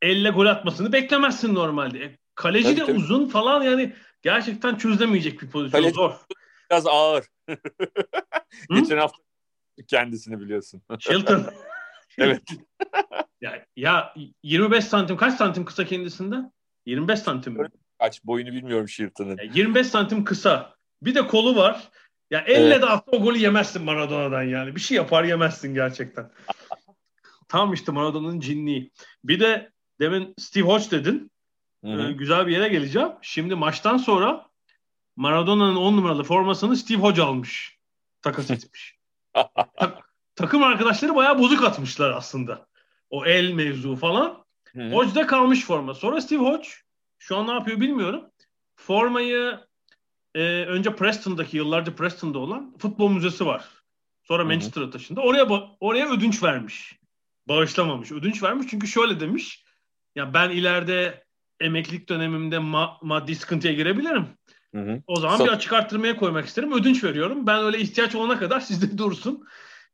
[0.02, 2.04] elle gol atmasını beklemezsin normalde.
[2.04, 2.98] E, kaleci tabii, de tabii.
[2.98, 6.12] uzun falan yani gerçekten çözülemeyecek bir pozisyon kaleci zor.
[6.70, 7.24] Biraz ağır.
[8.70, 9.22] Geçen hafta
[9.88, 10.82] kendisini biliyorsun.
[10.98, 11.46] Shilton.
[12.18, 12.42] evet.
[13.40, 16.52] ya, ya 25 santim kaç santim kısa kendisinden?
[16.86, 17.68] 25 santim mi?
[17.98, 19.38] Kaç boyunu bilmiyorum Shilton'ın.
[19.54, 20.76] 25 santim kısa.
[21.02, 21.90] Bir de kolu var.
[22.30, 22.82] Ya elle evet.
[22.82, 24.74] de atsa o golü yemezsin Maradona'dan yani.
[24.74, 26.30] Bir şey yapar yemezsin gerçekten.
[27.48, 28.90] Tam işte Maradona'nın cinliği.
[29.24, 31.30] Bir de demin Steve Hodge dedin.
[31.84, 33.08] Ee, güzel bir yere geleceğim.
[33.22, 34.46] Şimdi maçtan sonra
[35.16, 37.78] Maradona'nın 10 numaralı formasını Steve Hoca almış.
[38.22, 38.98] Takas etmiş.
[39.76, 40.00] Ta-
[40.34, 42.66] takım arkadaşları bayağı bozuk atmışlar aslında.
[43.10, 44.46] O el mevzu falan.
[44.76, 45.94] Hodge'da kalmış forma.
[45.94, 46.68] Sonra Steve Hodge
[47.18, 48.30] şu an ne yapıyor bilmiyorum.
[48.76, 49.60] Formayı
[50.36, 53.64] e, önce Preston'daki yıllarca Preston'da olan futbol müzesi var.
[54.22, 55.20] Sonra Manchester'a taşındı.
[55.20, 55.48] Oraya
[55.80, 56.98] oraya ödünç vermiş.
[57.48, 58.12] Bağışlamamış.
[58.12, 59.64] Ödünç vermiş çünkü şöyle demiş.
[60.16, 61.24] Ya ben ileride
[61.60, 64.26] emeklilik dönemimde ma- maddi sıkıntıya girebilirim.
[64.74, 65.02] Hı hı.
[65.06, 66.72] O zaman so- bir açık arttırmaya koymak isterim.
[66.72, 67.46] Ödünç veriyorum.
[67.46, 69.44] Ben öyle ihtiyaç olana kadar sizde dursun.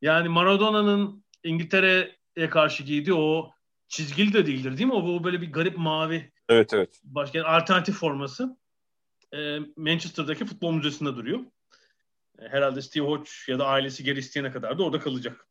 [0.03, 3.51] Yani Maradona'nın İngiltere'ye karşı giydiği o
[3.89, 4.95] çizgili de değildir değil mi?
[4.95, 6.33] O, o böyle bir garip mavi.
[6.49, 7.01] Evet evet.
[7.05, 8.57] Başka alternatif forması.
[9.35, 11.41] Ee, Manchester'daki futbol müzesinde duruyor.
[12.39, 15.47] Ee, herhalde Steve Hodge ya da ailesi geri isteyene kadar da orada kalacak.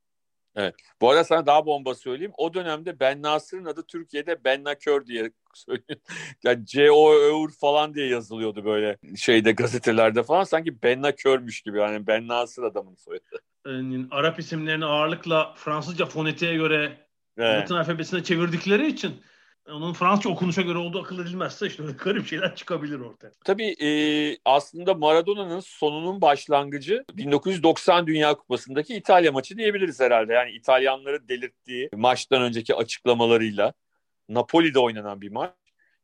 [0.56, 0.76] Evet.
[1.02, 2.32] Bu arada sana daha bomba söyleyeyim.
[2.38, 6.00] O dönemde Ben Nasır'ın adı Türkiye'de Ben Nakör diye söylüyor.
[6.44, 10.44] Yani C-O Eur falan diye yazılıyordu böyle şeyde gazetelerde falan.
[10.44, 11.80] Sanki Ben Nakör'müş gibi.
[11.80, 13.24] Yani Ben Nasır adamın soyadı.
[13.68, 17.62] Yani Arap isimlerini ağırlıkla Fransızca fonetiğe göre evet.
[17.62, 19.22] Latin alfabesine çevirdikleri için
[19.72, 23.32] onun Fransızca okunuşa göre olduğu akıl edilmezse işte öyle garip şeyler çıkabilir ortaya.
[23.46, 23.90] Tabii e,
[24.46, 30.34] aslında Maradona'nın sonunun başlangıcı 1990 Dünya Kupası'ndaki İtalya maçı diyebiliriz herhalde.
[30.34, 33.74] Yani İtalyanları delirttiği maçtan önceki açıklamalarıyla
[34.30, 35.52] Napoli'de oynanan bir maç.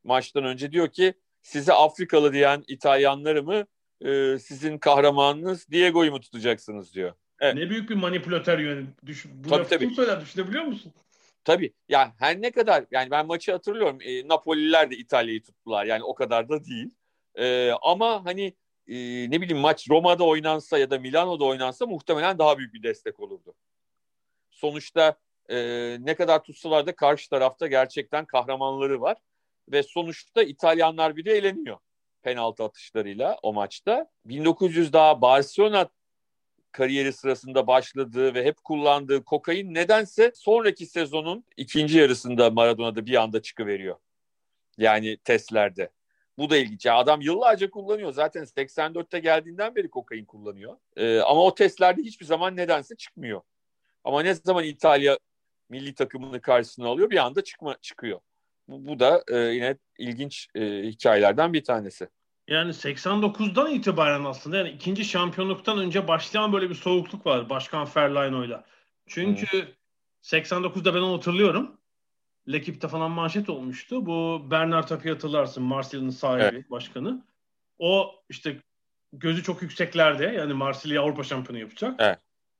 [0.03, 3.65] Maçtan önce diyor ki size Afrikalı diyen İtalyanları mı
[4.06, 7.13] e, sizin kahramanınız Diego'yu mu tutacaksınız diyor.
[7.39, 7.56] Evet.
[7.56, 8.86] Ne büyük bir manipülatör yönü.
[9.06, 9.89] Düş, bu tabii, tabii.
[9.89, 10.93] söyler düşünebiliyor musun?
[11.47, 11.73] Tabii.
[11.89, 13.97] Yani her ne kadar yani ben maçı hatırlıyorum.
[14.01, 15.86] E, Napolililer de İtalya'yı tuttular.
[15.86, 16.89] Yani o kadar da değil.
[17.36, 18.45] E, ama hani
[18.88, 18.95] e,
[19.31, 23.55] ne bileyim maç Roma'da oynansa ya da Milano'da oynansa muhtemelen daha büyük bir destek olurdu.
[24.51, 25.57] Sonuçta e,
[25.99, 29.17] ne kadar tutsalar da karşı tarafta gerçekten kahramanları var.
[29.71, 31.77] Ve sonuçta İtalyanlar bir de eğleniyor
[32.21, 34.10] penaltı atışlarıyla o maçta.
[34.25, 35.89] 1900 daha Barcelona
[36.71, 43.41] kariyeri sırasında başladığı ve hep kullandığı kokain nedense sonraki sezonun ikinci yarısında Maradona'da bir anda
[43.41, 43.95] çıkıveriyor.
[44.77, 45.89] Yani testlerde.
[46.38, 46.86] Bu da ilginç.
[46.86, 48.12] Adam yıllarca kullanıyor.
[48.12, 50.77] Zaten 84'te geldiğinden beri kokain kullanıyor.
[50.95, 53.41] Ee, ama o testlerde hiçbir zaman nedense çıkmıyor.
[54.03, 55.19] Ama ne zaman İtalya
[55.69, 58.19] milli takımını karşısına alıyor bir anda çıkma çıkıyor.
[58.67, 62.08] Bu, bu da e, yine ilginç e, hikayelerden bir tanesi.
[62.47, 68.63] Yani 89'dan itibaren aslında yani ikinci şampiyonluktan önce başlayan böyle bir soğukluk var Başkan Ferlaino'yla.
[69.07, 69.69] Çünkü hmm.
[70.23, 71.77] 89'da ben onu hatırlıyorum.
[72.51, 74.05] Lekip'te falan manşet olmuştu.
[74.05, 75.63] Bu Bernard Tapie hatırlarsın.
[75.63, 76.71] Marsilya'nın sahibi, evet.
[76.71, 77.25] başkanı.
[77.79, 78.62] O işte
[79.13, 80.23] gözü çok yükseklerde.
[80.25, 81.95] Yani Marsilya Avrupa şampiyonu yapacak.
[81.99, 82.19] Evet.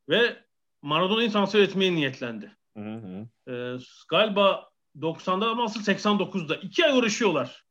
[0.10, 0.38] Ve
[0.82, 2.52] Maradona'yı transfer etmeye niyetlendi.
[2.78, 3.28] Hı hı.
[3.52, 3.78] Ee,
[4.10, 4.70] galiba
[5.00, 6.56] 90'da ama asıl 89'da.
[6.56, 7.67] iki ay uğraşıyorlar.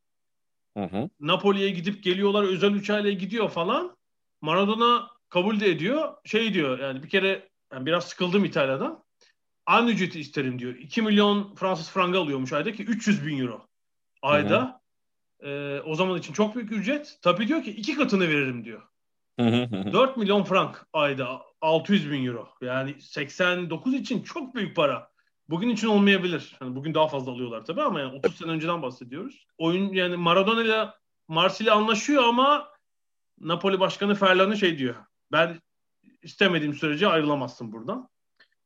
[0.76, 1.08] Hı hı.
[1.20, 3.96] Napoli'ye gidip geliyorlar özel uçağıyla gidiyor falan.
[4.40, 6.12] Maradona kabul de ediyor.
[6.24, 9.04] Şey diyor yani bir kere yani biraz sıkıldım İtalya'dan.
[9.66, 10.74] Aynı ücreti isterim diyor.
[10.74, 13.66] 2 milyon Fransız franga alıyormuş ayda ki 300 bin euro
[14.22, 14.80] ayda.
[15.40, 15.50] Hı hı.
[15.50, 17.18] Ee, o zaman için çok büyük ücret.
[17.22, 18.82] Tabii diyor ki iki katını veririm diyor.
[19.40, 22.48] Hı hı 4 milyon frank ayda 600 bin euro.
[22.60, 25.10] Yani 89 için çok büyük para.
[25.48, 26.56] Bugün için olmayabilir.
[26.60, 29.46] Yani bugün daha fazla alıyorlar tabii ama yani 30 sene önceden bahsediyoruz.
[29.58, 30.88] Oyun yani Maradona ile
[31.28, 32.68] Marsilya anlaşıyor ama
[33.40, 34.94] Napoli Başkanı Ferlan'ı şey diyor.
[35.32, 35.60] Ben
[36.22, 38.08] istemediğim sürece ayrılamazsın buradan.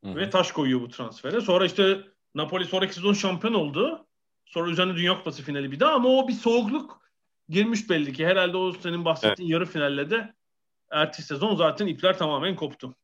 [0.04, 0.16] Hı-hı.
[0.16, 1.40] Ve taş koyuyor bu transfere.
[1.40, 2.00] Sonra işte
[2.34, 4.06] Napoli sonraki sezon şampiyon oldu.
[4.44, 7.00] Sonra üzerine Dünya Kupası finali bir daha ama o bir soğukluk
[7.48, 8.26] girmiş belli ki.
[8.26, 9.52] Herhalde o senin bahsettiğin evet.
[9.52, 10.34] yarı finalle de
[10.90, 12.94] ertesi sezon zaten ipler tamamen koptu.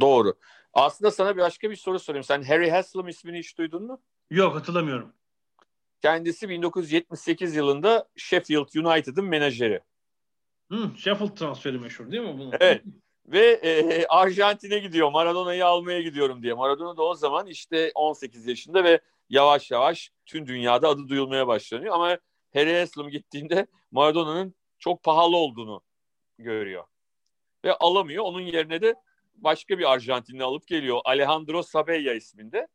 [0.00, 0.34] Doğru.
[0.74, 2.24] Aslında sana bir başka bir soru sorayım.
[2.24, 4.02] Sen Harry Haslam ismini hiç duydun mu?
[4.30, 5.12] Yok hatırlamıyorum.
[6.02, 9.80] Kendisi 1978 yılında Sheffield United'ın menajeri.
[10.70, 12.38] Hı, Sheffield transferi meşhur değil mi?
[12.38, 12.52] Bunun?
[12.60, 12.82] Evet.
[13.26, 15.10] Ve e, Arjantin'e gidiyor.
[15.10, 16.54] Maradona'yı almaya gidiyorum diye.
[16.54, 21.94] Maradona da o zaman işte 18 yaşında ve yavaş yavaş tüm dünyada adı duyulmaya başlanıyor.
[21.94, 22.18] Ama
[22.54, 25.82] Harry Haslam gittiğinde Maradona'nın çok pahalı olduğunu
[26.38, 26.84] görüyor.
[27.64, 28.24] Ve alamıyor.
[28.24, 28.94] Onun yerine de
[29.36, 31.00] başka bir Arjantinli alıp geliyor.
[31.04, 32.68] Alejandro Sabella isminde.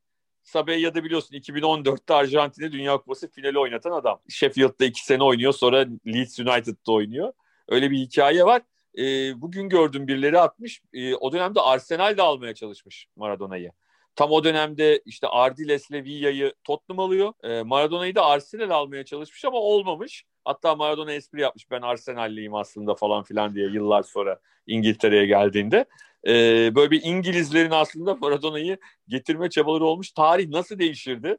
[0.43, 4.21] Sabella da biliyorsun 2014'te Arjantin'e Dünya Kupası finali oynatan adam.
[4.29, 7.33] Sheffield'da iki sene oynuyor sonra Leeds United'da oynuyor.
[7.67, 8.61] Öyle bir hikaye var.
[8.97, 9.01] E,
[9.41, 10.81] bugün gördüm birileri atmış.
[10.93, 13.71] E, o dönemde Arsenal de almaya çalışmış Maradona'yı.
[14.15, 17.33] Tam o dönemde işte Ardiles'le Villa'yı Tottenham alıyor.
[17.43, 20.25] E, Maradona'yı da Arsenal almaya çalışmış ama olmamış.
[20.45, 25.85] Hatta Maradona espri yapmış ben Arsenal'liyim aslında falan filan diye yıllar sonra İngiltere'ye geldiğinde
[26.27, 26.31] e,
[26.75, 28.77] böyle bir İngilizlerin aslında Maradona'yı
[29.07, 30.11] getirme çabaları olmuş.
[30.11, 31.37] Tarih nasıl değişirdi?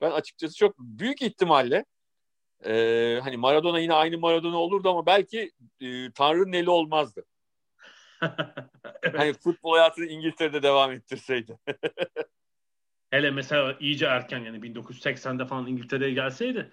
[0.00, 1.84] Ben açıkçası çok büyük ihtimalle
[2.66, 7.24] e, hani Maradona yine aynı Maradona olurdu ama belki e, Tanrı'nın eli olmazdı.
[9.02, 9.18] evet.
[9.18, 11.58] Hani futbol hayatını İngiltere'de devam ettirseydi.
[13.10, 16.70] Hele mesela iyice erken yani 1980'de falan İngiltere'ye gelseydi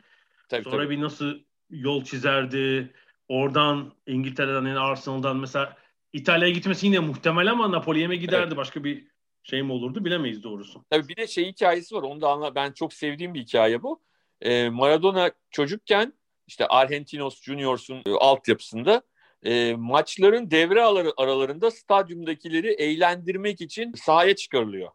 [0.50, 0.90] tabii, sonra tabii.
[0.90, 1.40] bir nasıl
[1.70, 2.94] yol çizerdi.
[3.28, 5.78] Oradan İngiltere'den yani Arsenal'dan mesela
[6.14, 8.58] İtalya'ya gitmesi yine muhtemel ama Napoli'ye mi giderdi evet.
[8.58, 9.08] başka bir
[9.44, 10.86] şey mi olurdu bilemeyiz doğrusu.
[10.90, 14.02] Tabii bir de şey hikayesi var onu da anla ben çok sevdiğim bir hikaye bu.
[14.42, 16.14] Ee, Maradona çocukken
[16.48, 19.02] işte Argentinos Junior'sun e, altyapısında
[19.44, 20.84] e, maçların devre
[21.18, 24.92] aralarında stadyumdakileri eğlendirmek için sahaya çıkarılıyor.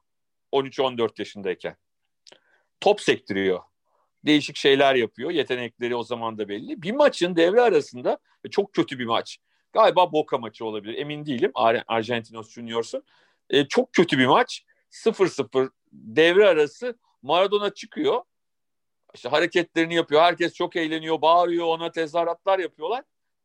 [0.53, 1.77] 13-14 yaşındayken.
[2.81, 3.61] Top sektiriyor.
[4.25, 5.31] Değişik şeyler yapıyor.
[5.31, 6.83] Yetenekleri o zaman da belli.
[6.83, 8.19] Bir maçın devre arasında
[8.51, 9.39] çok kötü bir maç.
[9.73, 10.99] Galiba Boca maçı olabilir.
[10.99, 11.51] Emin değilim.
[11.55, 13.03] Ar Argentinos Junior'sun.
[13.51, 14.65] E, çok kötü bir maç.
[14.91, 18.23] 0-0 devre arası Maradona çıkıyor.
[19.15, 20.23] İşte hareketlerini yapıyor.
[20.23, 23.05] Herkes çok eğleniyor, bağırıyor, ona tezahüratlar yapıyorlar.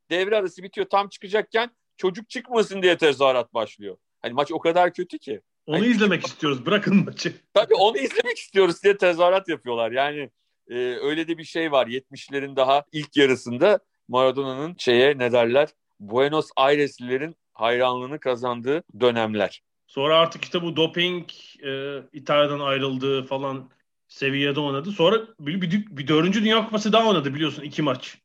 [0.10, 0.88] Devre arası bitiyor.
[0.90, 3.98] Tam çıkacakken çocuk çıkmasın diye tezahürat başlıyor.
[4.22, 5.42] Hani maç o kadar kötü ki.
[5.66, 6.66] Onu hani, izlemek istiyoruz.
[6.66, 7.34] Bırakın maçı.
[7.54, 9.92] Tabii onu izlemek istiyoruz diye tezahürat yapıyorlar.
[9.92, 10.30] Yani
[10.70, 11.88] e, öyle de bir şey var.
[11.88, 15.70] 70'lerin daha ilk yarısında Maradona'nın şeye ne derler?
[15.99, 19.62] Buenos Aireslilerin hayranlığını kazandığı dönemler.
[19.88, 21.29] Sonra artık işte bu doping
[21.65, 23.69] e, İtalya'dan ayrıldı falan
[24.07, 24.91] seviyede oynadı.
[24.91, 28.17] Sonra bir, bir, bir dördüncü Dünya Kupası daha oynadı biliyorsun iki maç.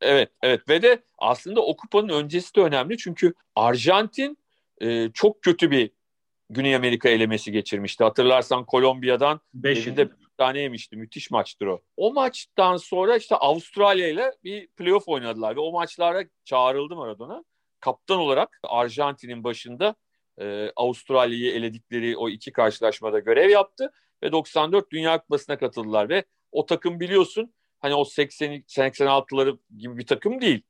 [0.00, 4.38] Evet, evet ve de aslında o kupanın öncesi de önemli çünkü Arjantin
[4.80, 5.90] e, çok kötü bir
[6.50, 8.04] Güney Amerika elemesi geçirmişti.
[8.04, 10.96] Hatırlarsan Kolombiya'dan evinde bir tane yemişti.
[10.96, 11.80] Müthiş maçtır o.
[11.96, 17.44] O maçtan sonra işte Avustralya ile bir playoff oynadılar ve o maçlara çağrıldı Maradona.
[17.80, 19.94] Kaptan olarak Arjantin'in başında
[20.40, 26.66] e, Avustralya'yı eledikleri o iki karşılaşmada görev yaptı ve 94 Dünya Kupası'na katıldılar ve o
[26.66, 30.62] takım biliyorsun hani o 80 86'ları gibi bir takım değil.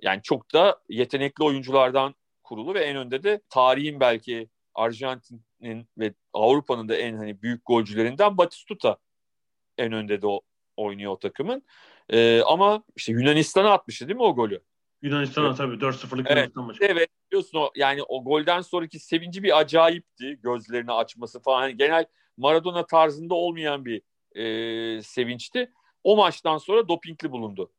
[0.00, 6.88] Yani çok da yetenekli oyunculardan kurulu ve en önde de tarihin belki Arjantin'in ve Avrupa'nın
[6.88, 8.96] da en hani büyük golcülerinden Batistuta
[9.78, 10.40] en önde de o,
[10.76, 11.62] oynuyor o takımın.
[12.10, 14.60] Ee, ama işte Yunanistan'a atmıştı değil mi o golü?
[15.02, 15.56] Yunanistan'a evet.
[15.56, 16.36] tabii 4-0'lık evet.
[16.36, 16.78] Yunanistan maçı.
[16.82, 20.38] Evet biliyorsun o yani o golden sonraki sevinci bir acayipti.
[20.42, 21.62] Gözlerini açması falan.
[21.62, 22.04] Yani genel
[22.36, 24.02] Maradona tarzında olmayan bir
[24.34, 25.72] e, sevinçti.
[26.04, 27.72] O maçtan sonra dopingli bulundu.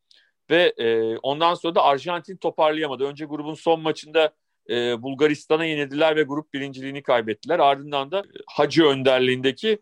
[0.49, 3.03] Ve e, ondan sonra da Arjantin toparlayamadı.
[3.03, 4.33] Önce grubun son maçında
[4.69, 7.59] e, Bulgaristan'a yenildiler ve grup birinciliğini kaybettiler.
[7.59, 9.79] Ardından da Hacı önderliğindeki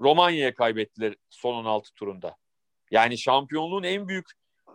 [0.00, 2.36] Romanya'ya kaybettiler son 16 turunda.
[2.90, 4.26] Yani şampiyonluğun en büyük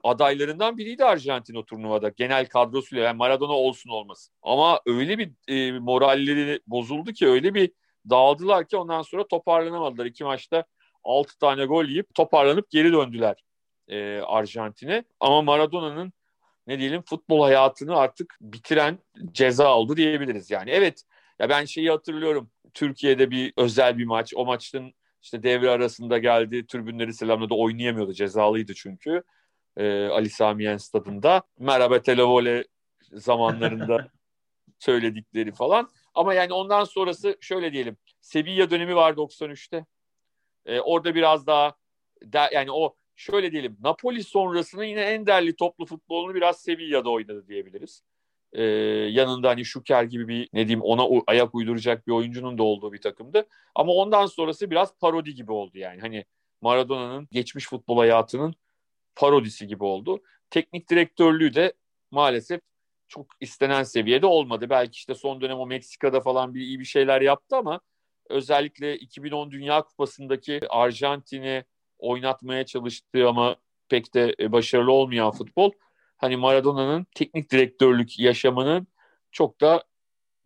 [0.04, 2.10] adaylarından biriydi Arjantin o turnuvada.
[2.10, 4.34] Genel kadrosuyla yani Maradona olsun olmasın.
[4.42, 7.72] Ama öyle bir e, moralleri bozuldu ki öyle bir
[8.10, 10.06] dağıldılar ki ondan sonra toparlanamadılar.
[10.06, 10.64] İki maçta
[11.04, 13.44] 6 tane gol yiyip toparlanıp geri döndüler
[13.88, 15.04] e, Arjantin'e.
[15.20, 16.14] Ama Maradona'nın
[16.68, 19.00] ne diyelim futbol hayatını artık bitiren
[19.32, 20.52] ceza oldu diyebiliriz.
[20.52, 21.04] Yani evet
[21.40, 22.52] ya ben şeyi hatırlıyorum.
[22.74, 24.34] Türkiye'de bir özel bir maç.
[24.36, 24.94] O maçın
[25.28, 26.68] işte devre arasında geldi.
[26.68, 27.54] Tribünleri selamladı.
[27.54, 28.14] Oynayamıyordu.
[28.14, 29.24] Cezalıydı çünkü.
[29.78, 31.44] Ee, Ali Sami Yen stadında.
[31.60, 32.64] Merhaba televole
[33.12, 34.08] zamanlarında
[34.80, 35.90] söyledikleri falan.
[36.14, 37.98] Ama yani ondan sonrası şöyle diyelim.
[38.22, 39.86] Sevilla dönemi var 93'te.
[40.66, 41.76] Ee, orada biraz daha
[42.34, 47.48] da, yani o şöyle diyelim Napoli sonrasında yine en değerli toplu futbolunu biraz Sevilla'da oynadı
[47.48, 48.04] diyebiliriz.
[48.58, 48.64] Ee,
[49.12, 53.02] yanında hani Şuker gibi bir ne diyeyim ona ayak uyduracak bir oyuncunun da olduğu bir
[53.02, 53.48] takımdı.
[53.76, 56.02] Ama ondan sonrası biraz parodi gibi oldu yani.
[56.02, 56.26] Hani
[56.62, 58.56] Maradona'nın geçmiş futbol hayatının
[59.16, 60.24] parodisi gibi oldu.
[60.50, 61.74] Teknik direktörlüğü de
[62.12, 62.62] maalesef
[63.08, 64.70] çok istenen seviyede olmadı.
[64.70, 67.80] Belki işte son dönem o Meksika'da falan bir iyi bir şeyler yaptı ama
[68.30, 71.64] özellikle 2010 Dünya Kupası'ndaki Arjantin'i
[72.00, 73.56] oynatmaya çalıştığı ama
[73.90, 75.72] pek de e, başarılı olmayan futbol
[76.18, 78.88] hani Maradona'nın teknik direktörlük yaşamının
[79.32, 79.84] çok da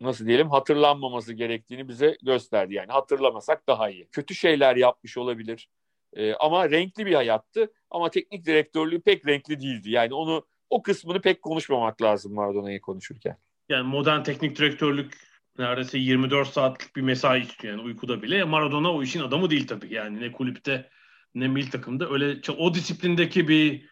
[0.01, 2.73] nasıl diyelim hatırlanmaması gerektiğini bize gösterdi.
[2.73, 4.07] Yani hatırlamasak daha iyi.
[4.11, 5.69] Kötü şeyler yapmış olabilir.
[6.13, 7.73] Ee, ama renkli bir hayattı.
[7.89, 9.91] Ama teknik direktörlüğü pek renkli değildi.
[9.91, 13.37] Yani onu o kısmını pek konuşmamak lazım Maradona'yı konuşurken.
[13.69, 15.13] Yani modern teknik direktörlük
[15.57, 18.43] neredeyse 24 saatlik bir mesai istiyor yani uykuda bile.
[18.43, 19.93] Maradona o işin adamı değil tabii.
[19.93, 20.89] Yani ne kulüpte
[21.35, 23.90] ne milli takımda öyle o disiplindeki bir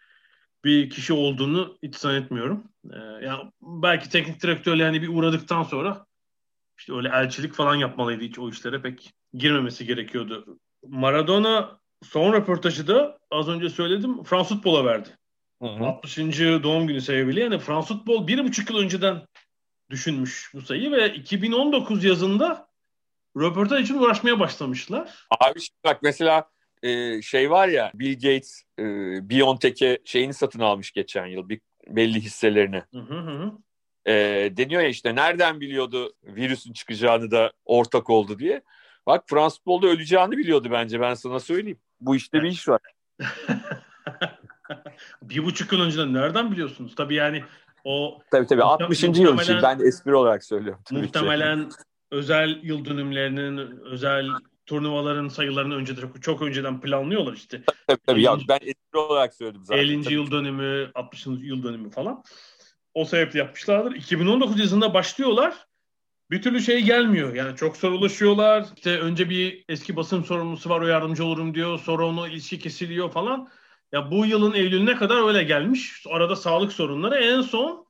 [0.64, 2.64] bir kişi olduğunu hiç zannetmiyorum.
[2.92, 6.06] Ee, yani belki teknik direktörle yani bir uğradıktan sonra
[6.78, 10.58] işte öyle elçilik falan yapmalıydı hiç o işlere pek girmemesi gerekiyordu.
[10.86, 15.08] Maradona son röportajı da az önce söyledim Fransız futbola verdi.
[15.62, 15.84] Hı hı.
[15.84, 16.18] 60.
[16.38, 19.26] doğum günü sebebiyle yani Fransız futbol bir buçuk yıl önceden
[19.90, 22.68] düşünmüş bu sayıyı ve 2019 yazında
[23.36, 25.26] röportaj için uğraşmaya başlamışlar.
[25.40, 26.50] Abi bak mesela
[26.82, 28.84] e, şey var ya Bill Gates e,
[29.30, 32.82] BioNTech'e şeyini satın almış geçen yıl bir belli hisselerini.
[32.94, 33.52] Hı hı hı.
[34.06, 34.12] E,
[34.56, 38.62] deniyor ya işte nereden biliyordu virüsün çıkacağını da ortak oldu diye.
[39.06, 41.78] Bak Fransız futbolda öleceğini biliyordu bence ben sana söyleyeyim.
[42.00, 42.80] Bu işte bir iş var.
[45.22, 46.94] bir buçuk yıl önceden nereden biliyorsunuz?
[46.94, 47.44] Tabii yani
[47.84, 49.02] o tabii tabii 60.
[49.02, 50.82] yıl için ben espri olarak söylüyorum.
[50.84, 51.76] Tabii muhtemelen ki.
[52.10, 54.28] özel yıl dönümlerinin özel
[54.70, 57.62] turnuvaların sayılarını önce çok, çok önceden planlıyorlar işte.
[57.86, 59.82] Tabii tabii 50, ya ben espri olarak söyledim zaten.
[59.82, 60.02] 50.
[60.02, 60.14] Tabii.
[60.14, 61.26] yıl dönümü, 60.
[61.26, 62.22] yıl dönümü falan.
[62.94, 63.94] O sebeple yapmışlardır.
[63.94, 65.54] 2019 yazında başlıyorlar.
[66.30, 67.34] Bir türlü şey gelmiyor.
[67.34, 68.66] Yani çok sorulaşıyorlar.
[68.76, 71.78] İşte önce bir eski basın sorumlusu var o yardımcı olurum diyor.
[71.78, 73.48] Sonra onu ilişki kesiliyor falan.
[73.92, 76.04] Ya bu yılın Eylül'üne kadar öyle gelmiş.
[76.10, 77.14] Arada sağlık sorunları.
[77.14, 77.86] En son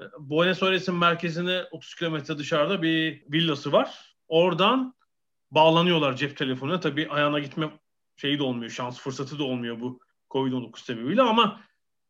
[0.00, 4.16] e, Buenos Aires'in merkezine 30 kilometre dışarıda bir villası var.
[4.28, 4.97] Oradan
[5.50, 6.80] bağlanıyorlar cep telefonuna.
[6.80, 7.70] Tabii ayağına gitme
[8.16, 8.70] şeyi de olmuyor.
[8.70, 11.60] Şans fırsatı da olmuyor bu Covid-19 sebebiyle ama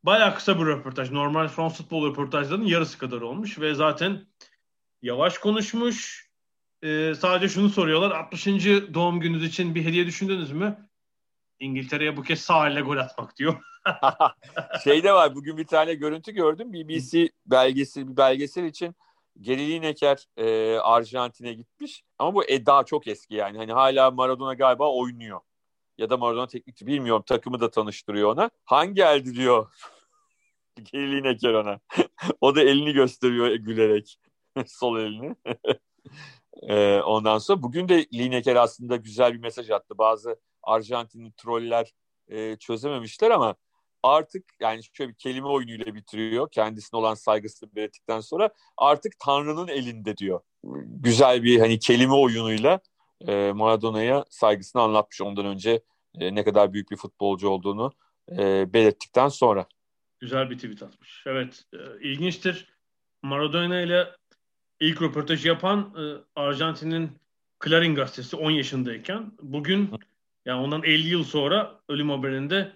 [0.02, 1.10] bayağı kısa bir röportaj.
[1.10, 4.26] Normal Fransız futbol röportajlarının yarısı kadar olmuş ve zaten
[5.02, 6.28] yavaş konuşmuş.
[6.82, 8.10] Ee, sadece şunu soruyorlar.
[8.10, 8.46] 60.
[8.94, 10.88] doğum gününüz için bir hediye düşündünüz mü?
[11.60, 13.62] İngiltere'ye bu kez sağ elle gol atmak diyor.
[14.84, 16.72] Şeyde var bugün bir tane görüntü gördüm.
[16.72, 18.94] BBC belgesi bir belgesel için
[19.40, 22.04] Geri Lineker e, Arjantin'e gitmiş.
[22.18, 23.58] Ama bu e, daha çok eski yani.
[23.58, 25.40] Hani hala Maradona galiba oynuyor.
[25.98, 27.22] Ya da Maradona teknikçi bilmiyorum.
[27.26, 28.50] Takımı da tanıştırıyor ona.
[28.64, 29.72] Hangi eldi diyor.
[30.92, 31.80] Geri Lineker ona.
[32.40, 34.18] o da elini gösteriyor gülerek.
[34.66, 35.36] Sol elini.
[36.62, 39.98] e, ondan sonra bugün de Lineker aslında güzel bir mesaj attı.
[39.98, 41.92] Bazı Arjantinli troller
[42.28, 43.56] e, çözememişler ama
[44.08, 46.50] artık yani şöyle bir kelime oyunuyla bitiriyor.
[46.50, 50.40] Kendisine olan saygısını belirttikten sonra artık Tanrı'nın elinde diyor.
[50.84, 52.80] Güzel bir hani kelime oyunuyla
[53.26, 55.82] e, Maradona'ya saygısını anlatmış ondan önce
[56.20, 57.92] e, ne kadar büyük bir futbolcu olduğunu
[58.32, 59.66] e, belirttikten sonra.
[60.20, 61.24] Güzel bir tweet atmış.
[61.26, 62.68] Evet e, ilginçtir.
[63.22, 64.08] Maradona ile
[64.80, 66.02] ilk röportajı yapan e,
[66.40, 67.10] Arjantin'in
[67.64, 69.90] Clarín gazetesi 10 yaşındayken bugün
[70.44, 72.72] yani ondan 50 yıl sonra ölüm haberinde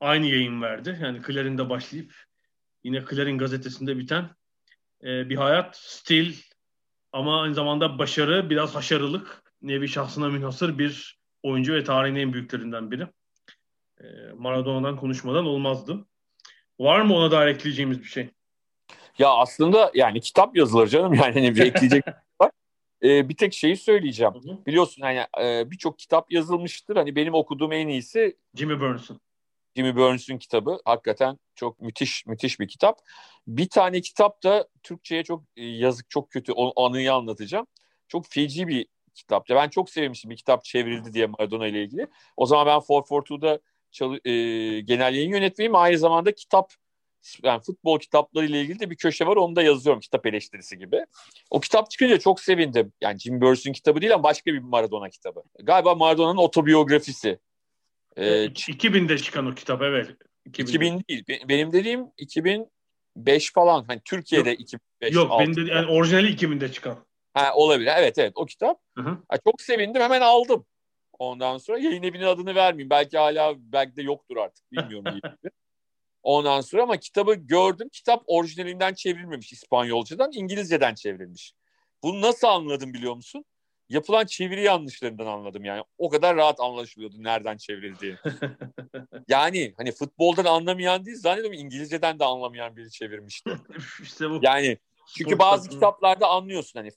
[0.00, 0.98] aynı yayın verdi.
[1.02, 2.14] Yani Clarin'de başlayıp
[2.84, 4.30] yine Clarin gazetesinde biten
[5.02, 6.34] e, bir hayat, stil
[7.12, 12.90] ama aynı zamanda başarı, biraz haşarılık, nevi şahsına münhasır bir oyuncu ve tarihin en büyüklerinden
[12.90, 13.06] biri.
[14.00, 14.04] E,
[14.36, 16.06] Maradona'dan konuşmadan olmazdı.
[16.78, 18.30] Var mı ona dair ekleyeceğimiz bir şey?
[19.18, 22.04] Ya aslında yani kitap yazılır canım yani hani bir ekleyecek
[22.40, 22.50] var.
[23.02, 24.34] Ee, bir tek şeyi söyleyeceğim.
[24.34, 24.66] Hı hı.
[24.66, 26.96] Biliyorsun hani e, birçok kitap yazılmıştır.
[26.96, 29.20] Hani benim okuduğum en iyisi Jimmy Burns'un.
[29.76, 30.78] Jimmy Burns'un kitabı.
[30.84, 33.00] Hakikaten çok müthiş müthiş bir kitap.
[33.46, 37.66] Bir tane kitap da Türkçe'ye çok e, yazık çok kötü o anıyı anlatacağım.
[38.08, 39.54] Çok feci bir kitaptı.
[39.54, 42.06] Ben çok sevmiştim bir kitap çevrildi diye Maradona ile ilgili.
[42.36, 43.58] O zaman ben 442'da
[43.90, 44.30] çalı, e,
[44.80, 45.74] genel yayın yönetmeyim.
[45.74, 46.72] Aynı zamanda kitap
[47.42, 49.36] yani futbol kitapları ile ilgili de bir köşe var.
[49.36, 51.06] Onu da yazıyorum kitap eleştirisi gibi.
[51.50, 52.92] O kitap çıkınca çok sevindim.
[53.00, 55.42] Yani Jim Burns'un kitabı değil ama başka bir Maradona kitabı.
[55.62, 57.38] Galiba Maradona'nın otobiyografisi.
[58.16, 60.16] Ee, 2000'de çıkan o kitap evet.
[60.46, 61.24] 2000, 2000 değil.
[61.48, 63.84] Benim dediğim 2005 falan.
[63.84, 65.14] Hani Türkiye'de yok, 2005.
[65.14, 67.06] Yok benim dediğim yani orijinali 2000'de çıkan.
[67.34, 67.90] Ha, olabilir.
[67.96, 68.80] Evet evet o kitap.
[68.96, 69.18] Hı hı.
[69.28, 70.66] Ha, çok sevindim hemen aldım.
[71.18, 72.90] Ondan sonra yayın evinin adını vermeyeyim.
[72.90, 74.72] Belki hala belki de yoktur artık.
[74.72, 75.20] Bilmiyorum.
[76.22, 77.88] Ondan sonra ama kitabı gördüm.
[77.92, 81.54] Kitap orijinalinden çevrilmemiş İspanyolcadan, İngilizceden çevrilmiş.
[82.02, 83.44] Bunu nasıl anladım biliyor musun?
[83.88, 85.84] Yapılan çeviri yanlışlarından anladım yani.
[85.98, 88.16] O kadar rahat anlaşılıyordu nereden çevrildiği.
[89.28, 93.50] yani hani futboldan anlamayan değil zannediyorum İngilizceden de anlamayan biri çevirmişti.
[94.02, 94.40] işte bu.
[94.42, 94.78] Yani
[95.16, 96.90] çünkü bazı kitaplarda anlıyorsun hani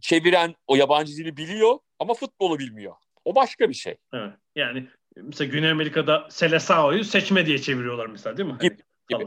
[0.00, 2.94] çeviren o yabancı dili biliyor ama futbolu bilmiyor.
[3.24, 3.96] O başka bir şey.
[4.12, 4.32] Evet.
[4.56, 8.58] Yani mesela Güney Amerika'da Selesao'yu seçme diye çeviriyorlar mesela değil mi?
[8.60, 8.76] Gibi.
[9.08, 9.24] gibi.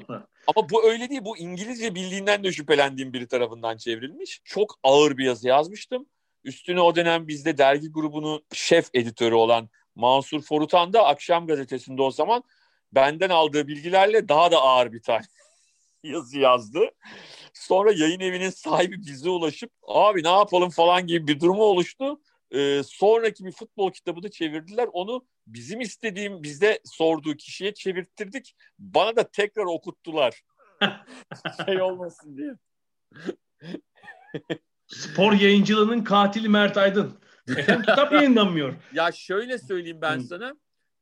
[0.48, 1.22] Ama bu öyle değil.
[1.26, 4.42] Bu İngilizce bildiğinden de şüphelendiğim biri tarafından çevrilmiş.
[4.44, 6.06] Çok ağır bir yazı yazmıştım.
[6.44, 12.12] Üstüne o dönem bizde dergi grubunun şef editörü olan Mansur Forutan da Akşam Gazetesi'nde o
[12.12, 12.44] zaman
[12.92, 15.26] benden aldığı bilgilerle daha da ağır bir tane
[16.04, 16.80] yazı yazdı.
[17.54, 22.22] Sonra yayın evinin sahibi bize ulaşıp abi ne yapalım falan gibi bir durumu oluştu.
[22.52, 24.90] Ee, sonraki bir futbol kitabı da çevirdiler.
[24.94, 28.56] Onu bizim istediğim, bizde sorduğu kişiye çevirttirdik.
[28.80, 30.42] Bana da tekrar okuttular.
[31.66, 32.54] şey olmasın diye.
[34.96, 37.14] Spor yayıncılığının katili Mert Aydın.
[37.58, 38.74] Efendim kitap yayınlanmıyor.
[38.94, 40.56] Ya şöyle söyleyeyim ben sana.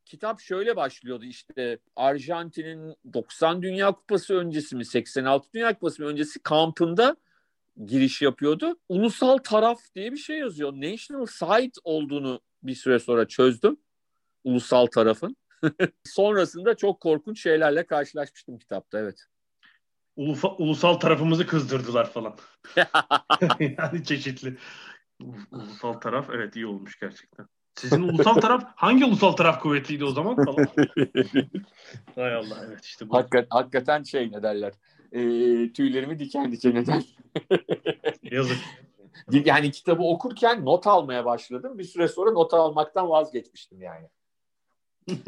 [0.06, 6.40] Kitap şöyle başlıyordu işte Arjantin'in 90 Dünya Kupası öncesi mi 86 Dünya Kupası mı öncesi
[6.40, 7.16] kampında
[7.86, 8.80] giriş yapıyordu.
[8.90, 10.74] Ulusal taraf diye bir şey yazıyor.
[10.74, 13.78] National Site olduğunu bir süre sonra çözdüm.
[14.44, 15.36] ulusal tarafın.
[16.04, 19.26] Sonrasında çok korkunç şeylerle karşılaşmıştım kitapta evet.
[20.20, 22.36] Ulufa, ulusal tarafımızı kızdırdılar falan.
[23.60, 24.58] yani çeşitli.
[25.52, 27.48] Ulusal taraf evet iyi olmuş gerçekten.
[27.76, 30.68] Sizin ulusal taraf hangi ulusal taraf kuvvetliydi o zaman falan?
[32.16, 33.18] Hay Allah evet işte bu.
[33.18, 34.74] Hakikaten, hakikaten şey ne derler.
[35.12, 35.22] E,
[35.74, 37.04] tüylerimi diken diken eder.
[38.32, 38.58] Yazık.
[39.46, 41.78] Yani kitabı okurken not almaya başladım.
[41.78, 44.08] Bir süre sonra not almaktan vazgeçmiştim yani.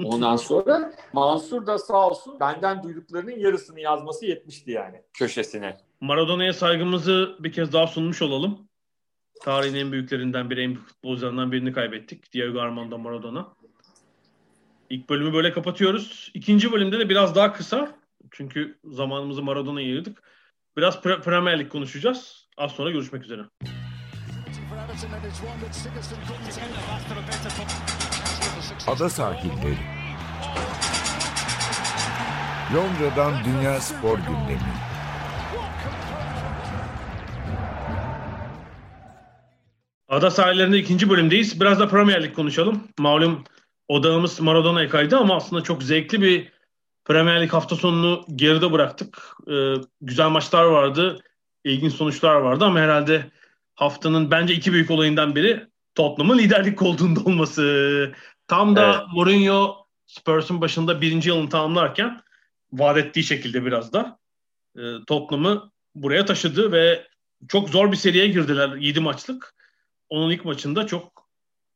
[0.03, 5.77] Ondan sonra Mansur da sağ olsun benden duyduklarının yarısını yazması yetmişti yani köşesine.
[6.01, 8.67] Maradona'ya saygımızı bir kez daha sunmuş olalım.
[9.43, 12.33] Tarihin en büyüklerinden biri, en büyük futbolcularından birini kaybettik.
[12.33, 13.53] Diego Armando Maradona.
[14.89, 16.31] İlk bölümü böyle kapatıyoruz.
[16.33, 17.95] İkinci bölümde de biraz daha kısa.
[18.31, 20.23] Çünkü zamanımızı Maradona'ya ayırdık.
[20.77, 22.49] Biraz pre- Premier Lig konuşacağız.
[22.57, 23.41] Az sonra görüşmek üzere.
[28.87, 29.77] Ada sahilleri.
[32.75, 34.73] Londra'dan Dünya Spor Gündemi.
[40.07, 41.61] Ada sahillerinde ikinci bölümdeyiz.
[41.61, 42.83] Biraz da Premier Lig konuşalım.
[42.99, 43.43] Malum
[43.87, 46.51] odağımız Maradona'ya kaydı ama aslında çok zevkli bir
[47.05, 49.17] Premier Lig hafta sonunu geride bıraktık.
[49.51, 51.19] Ee, güzel maçlar vardı.
[51.63, 53.31] ilginç sonuçlar vardı ama herhalde
[53.75, 58.11] haftanın bence iki büyük olayından biri Tottenham'ın liderlik koltuğunda olması.
[58.51, 59.07] Tam da evet.
[59.13, 62.21] Mourinho Spurs'un başında birinci yılını tamamlarken
[62.73, 64.19] vaat ettiği şekilde biraz da
[64.77, 67.07] e, Tottenham'ı buraya taşıdı ve
[67.47, 69.55] çok zor bir seriye girdiler 7 maçlık.
[70.09, 71.29] Onun ilk maçında çok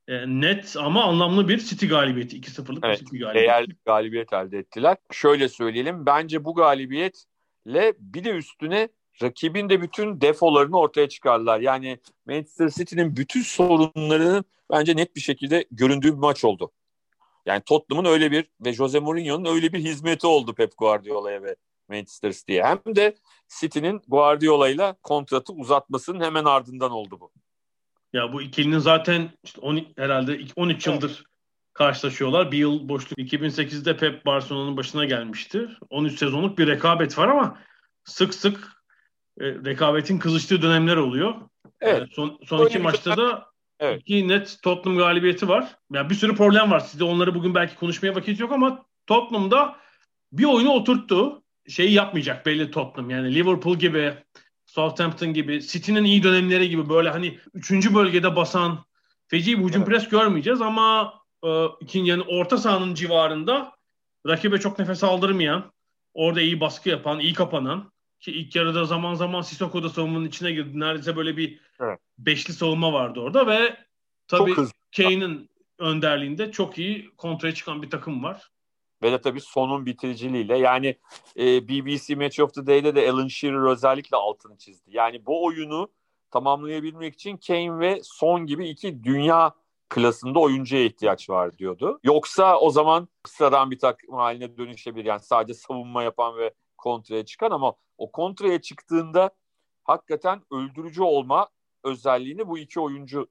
[0.08, 2.40] e, net ama anlamlı bir City galibiyeti.
[2.40, 3.48] 2-0'lık evet, City galibiyeti.
[3.48, 4.98] Değerli galibiyet elde ettiler.
[5.12, 6.06] Şöyle söyleyelim.
[6.06, 8.90] Bence bu galibiyetle bir de üstüne
[9.22, 11.60] rakibin de bütün defolarını ortaya çıkardılar.
[11.60, 16.72] Yani Manchester City'nin bütün sorunlarının bence net bir şekilde göründüğü bir maç oldu.
[17.46, 21.56] Yani Tottenham'ın öyle bir ve Jose Mourinho'nun öyle bir hizmeti oldu Pep Guardiola'ya ve
[21.90, 22.64] Manchester City'ye.
[22.64, 23.16] Hem de
[23.60, 27.32] City'nin Guardiola'yla kontratı uzatmasının hemen ardından oldu bu.
[28.14, 31.24] Ya bu ikilinin zaten işte 10, herhalde 13 yıldır
[31.74, 32.52] karşılaşıyorlar.
[32.52, 33.20] Bir yıl boşluk.
[33.20, 35.70] 2008'de Pep Barcelona'nın başına gelmişti.
[35.90, 37.60] 13 sezonluk bir rekabet var ama
[38.04, 38.72] sık sık
[39.40, 41.36] e, rekabetin kızıştığı dönemler oluyor.
[41.82, 42.00] Evet.
[42.00, 43.46] Yani son son iki maçta da
[43.80, 44.02] evet.
[44.02, 45.76] iki net Tottenham galibiyeti var.
[45.94, 46.80] Yani bir sürü problem var.
[46.80, 49.76] Sizde onları bugün belki konuşmaya vakit yok ama Tottenham'da
[50.32, 51.42] bir oyunu oturttu.
[51.68, 53.10] Şeyi yapmayacak belli Tottenham.
[53.10, 54.14] Yani Liverpool gibi,
[54.66, 58.86] Southampton gibi, City'nin iyi dönemleri gibi böyle hani üçüncü bölgede basan
[59.28, 59.92] feci bir hücum evet.
[59.92, 61.14] pres görmeyeceğiz ama
[61.46, 63.72] e, ikinci yani orta sahanın civarında
[64.28, 65.72] rakibe çok nefes aldırmayan,
[66.14, 67.92] orada iyi baskı yapan, iyi kapanan
[68.26, 70.80] ki ilk yarıda zaman zaman Sissoko da savunmanın içine girdi.
[70.80, 72.00] Neredeyse böyle bir evet.
[72.18, 73.78] beşli savunma vardı orada ve
[74.28, 74.56] tabii
[74.98, 75.50] Kane'in
[75.80, 78.52] önderliğinde çok iyi kontraya çıkan bir takım var.
[79.04, 80.96] Ve de tabii sonun bitiriciliğiyle yani
[81.38, 84.90] e, BBC Match of the Day'de de Alan Shearer özellikle altını çizdi.
[84.94, 85.90] Yani bu oyunu
[86.32, 89.54] tamamlayabilmek için Kane ve Son gibi iki dünya
[89.90, 92.00] klasında oyuncuya ihtiyaç var diyordu.
[92.04, 95.06] Yoksa o zaman sıradan bir takım haline dönüşebilir.
[95.06, 96.54] Yani sadece savunma yapan ve
[96.86, 99.30] kontraya çıkan ama o kontraya çıktığında
[99.84, 101.50] hakikaten öldürücü olma
[101.84, 103.28] özelliğini bu iki oyuncu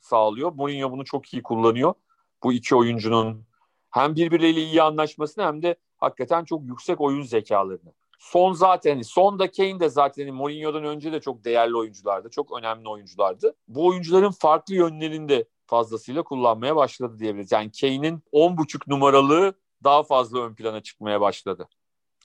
[0.00, 0.52] sağlıyor.
[0.52, 1.94] Mourinho bunu çok iyi kullanıyor.
[2.42, 3.46] Bu iki oyuncunun
[3.90, 7.92] hem birbirleriyle iyi anlaşmasını hem de hakikaten çok yüksek oyun zekalarını.
[8.18, 12.30] Son zaten, son da Kane de zaten Mourinho'dan önce de çok değerli oyunculardı.
[12.30, 13.54] Çok önemli oyunculardı.
[13.68, 17.52] Bu oyuncuların farklı yönlerini de fazlasıyla kullanmaya başladı diyebiliriz.
[17.52, 21.68] Yani Kane'in 10.5 numaralı daha fazla ön plana çıkmaya başladı.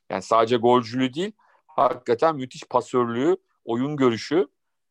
[0.10, 1.32] Yani sadece golcülüğü değil,
[1.68, 4.48] hakikaten müthiş pasörlüğü, oyun görüşü.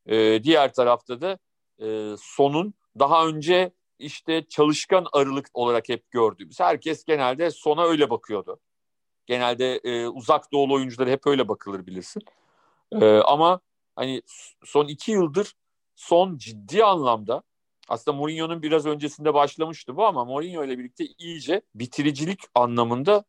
[0.06, 1.38] Ee, diğer tarafta da
[1.82, 6.60] e, sonun daha önce işte çalışkan arılık olarak hep gördüğümüz.
[6.60, 8.60] Herkes genelde sona öyle bakıyordu.
[9.26, 12.22] Genelde e, uzak doğulu oyuncuları hep öyle bakılır bilirsin.
[12.92, 13.60] E, ama
[13.96, 14.22] hani
[14.64, 15.54] son iki yıldır
[15.96, 17.42] son ciddi anlamda
[17.88, 23.24] aslında Mourinho'nun biraz öncesinde başlamıştı bu ama Mourinho ile birlikte iyice bitiricilik anlamında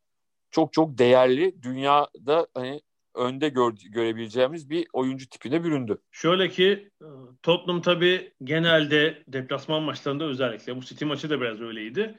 [0.54, 2.80] çok çok değerli dünyada hani
[3.14, 5.98] önde gör, görebileceğimiz bir oyuncu tipine büründü.
[6.12, 7.06] Şöyle ki e,
[7.42, 12.18] Tottenham tabii genelde deplasman maçlarında özellikle bu City maçı da biraz öyleydi.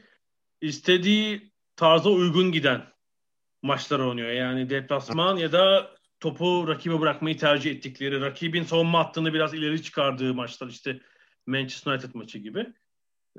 [0.61, 2.81] İstediği tarza uygun giden
[3.61, 4.31] maçlar oynuyor.
[4.31, 10.33] Yani deplasman ya da topu rakibe bırakmayı tercih ettikleri, rakibin savunma hattını biraz ileri çıkardığı
[10.33, 10.99] maçlar işte
[11.45, 12.59] Manchester United maçı gibi.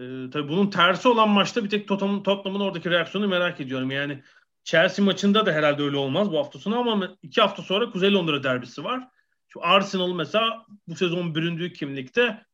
[0.01, 3.91] Ee, tabii bunun tersi olan maçta bir tek Tottenham'ın Tottenham oradaki reaksiyonu merak ediyorum.
[3.91, 4.23] Yani
[4.67, 8.43] Chelsea maçında da herhalde öyle olmaz bu hafta sonu ama iki hafta sonra Kuzey Londra
[8.43, 9.09] derbisi var.
[9.49, 12.45] Şu Arsenal mesela bu sezon büründüğü kimlikte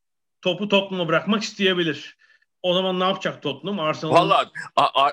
[0.43, 2.17] topu Tottenham'a bırakmak isteyebilir.
[2.63, 3.81] O zaman ne yapacak Tottenham?
[3.81, 4.51] Arsenal Valla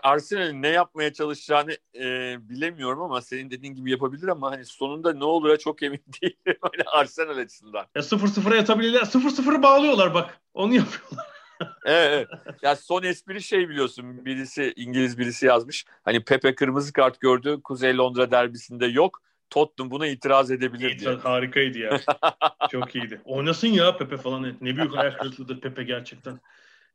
[0.03, 5.23] Arsenal'in ne yapmaya çalışacağını e, bilemiyorum ama senin dediğin gibi yapabilir ama hani sonunda ne
[5.23, 7.85] olur çok emin değilim hani Arsenal açısından.
[7.95, 9.01] Ya 0-0'a yatabilirler.
[9.01, 10.41] 0-0'ı bağlıyorlar bak.
[10.53, 11.38] Onu yapıyorlar.
[11.85, 12.57] Evet, evet.
[12.61, 14.25] Ya son espri şey biliyorsun.
[14.25, 15.85] Birisi İngiliz birisi yazmış.
[16.05, 17.61] Hani Pepe kırmızı kart gördü.
[17.63, 19.21] Kuzey Londra derbisinde yok.
[19.49, 21.15] Tottenham buna itiraz edebilir diye.
[21.15, 21.99] Harikaydı ya.
[22.71, 23.21] Çok iyiydi.
[23.25, 24.55] Oynasın ya Pepe falan.
[24.61, 26.39] Ne büyük hayal kırıklığıdır Pepe gerçekten.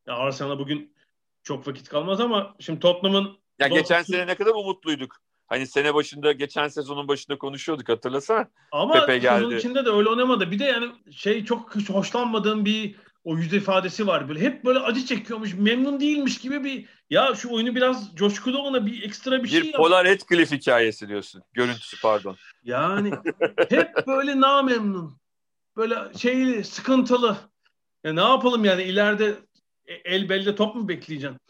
[0.07, 0.95] Ya Arsenal'a bugün
[1.43, 5.17] çok vakit kalmaz ama şimdi Tottenham'ın ya geçen sene ne kadar umutluyduk.
[5.47, 8.49] Hani sene başında geçen sezonun başında konuşuyorduk hatırlasana.
[8.73, 9.45] Ama Pepe geldi.
[9.45, 10.51] sezon içinde de öyle oynamadı.
[10.51, 12.95] Bir de yani şey çok hoşlanmadığım bir
[13.25, 14.41] o yüz ifadesi var böyle.
[14.41, 19.03] Hep böyle acı çekiyormuş, memnun değilmiş gibi bir ya şu oyunu biraz coşkulu ona bir
[19.03, 21.43] ekstra bir, bir şey Bir Polar Heathcliff hikayesi diyorsun.
[21.53, 22.37] Görüntüsü pardon.
[22.65, 23.11] Yani
[23.69, 25.25] hep böyle memnun
[25.77, 27.37] Böyle şeyli, sıkıntılı.
[28.05, 29.35] Ya ne yapalım yani ileride
[29.87, 31.41] e, el belde top mu bekleyeceksin?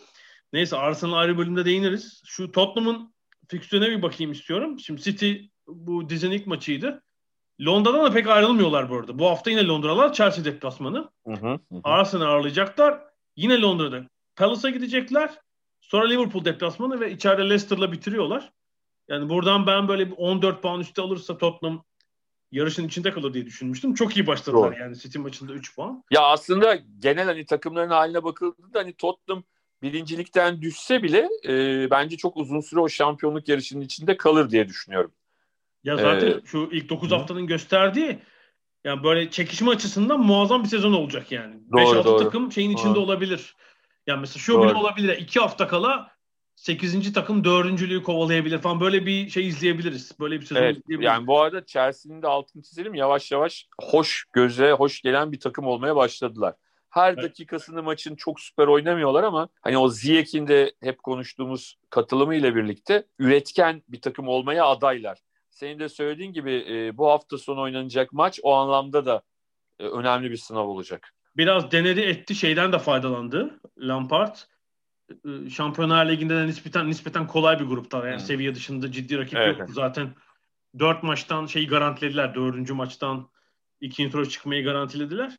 [0.53, 2.22] Neyse Arsenal ayrı bölümde değiniriz.
[2.27, 3.14] Şu Tottenham'ın
[3.49, 4.81] fikstürüne bir bakayım istiyorum.
[4.81, 5.33] Şimdi City
[5.66, 7.03] bu dizinin ilk maçıydı.
[7.61, 9.18] Londra'dan da pek ayrılmıyorlar bu arada.
[9.18, 11.11] Bu hafta yine Londra'lar Chelsea deplasmanı.
[11.26, 13.00] Hı hı, Arsenal ağırlayacaklar.
[13.36, 15.30] Yine Londra'da Palace'a gidecekler.
[15.80, 18.52] Sonra Liverpool deplasmanı ve içeride Leicester'la bitiriyorlar.
[19.09, 21.84] Yani buradan ben böyle bir 14 puan üstü alırsa Tottenham
[22.52, 23.94] yarışın içinde kalır diye düşünmüştüm.
[23.94, 24.80] Çok iyi başladılar Doğru.
[24.80, 26.05] yani City maçında 3 puan.
[26.11, 29.44] Ya aslında genel hani takımların haline bakıldığında hani Tottenham
[29.82, 35.12] birincilikten düşse bile e, bence çok uzun süre o şampiyonluk yarışının içinde kalır diye düşünüyorum.
[35.85, 38.18] Ya zaten ee, şu ilk 9 haftanın gösterdiği
[38.85, 41.55] yani böyle çekişme açısından muazzam bir sezon olacak yani.
[41.70, 43.01] 5-6 takım şeyin içinde doğru.
[43.01, 43.57] olabilir.
[44.07, 44.64] Yani mesela şu doğru.
[44.64, 45.18] bile olabilir.
[45.18, 46.14] 2 hafta kala
[46.57, 47.12] 8.
[47.12, 50.20] takım dördüncülüğü kovalayabilir falan böyle bir şey izleyebiliriz.
[50.20, 51.07] Böyle bir sezon evet, izleyebiliriz.
[51.07, 55.66] Yani bu arada Chelsea'nin de altını çizelim yavaş yavaş hoş göze hoş gelen bir takım
[55.66, 56.55] olmaya başladılar.
[56.91, 57.22] Her evet.
[57.22, 63.07] dakikasını maçın çok süper oynamıyorlar ama hani o Ziyech'in de hep konuştuğumuz katılımı ile birlikte
[63.18, 65.18] üretken bir takım olmaya adaylar.
[65.55, 69.22] Senin de söylediğin gibi e, bu hafta sonu oynanacak maç o anlamda da
[69.78, 71.14] e, önemli bir sınav olacak.
[71.36, 74.36] Biraz denedi etti şeyden de faydalandı Lampard
[75.11, 77.98] e, Şampiyonlar Ligi'nde de nispeten nispeten kolay bir grupta.
[77.98, 78.26] Yani hmm.
[78.26, 79.59] seviye dışında ciddi rakip evet.
[79.59, 79.70] yok.
[79.70, 80.14] Zaten
[80.78, 82.34] dört maçtan şeyi garantilediler.
[82.34, 83.30] Dördüncü maçtan
[83.80, 85.36] ikinci tura çıkmayı garantilediler.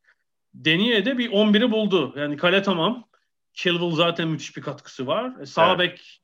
[0.53, 2.13] Deniye de bir 11'i buldu.
[2.17, 3.07] Yani kale tamam.
[3.53, 5.39] Chilwell zaten müthiş bir katkısı var.
[5.41, 5.79] E, sağ evet.
[5.79, 6.21] bek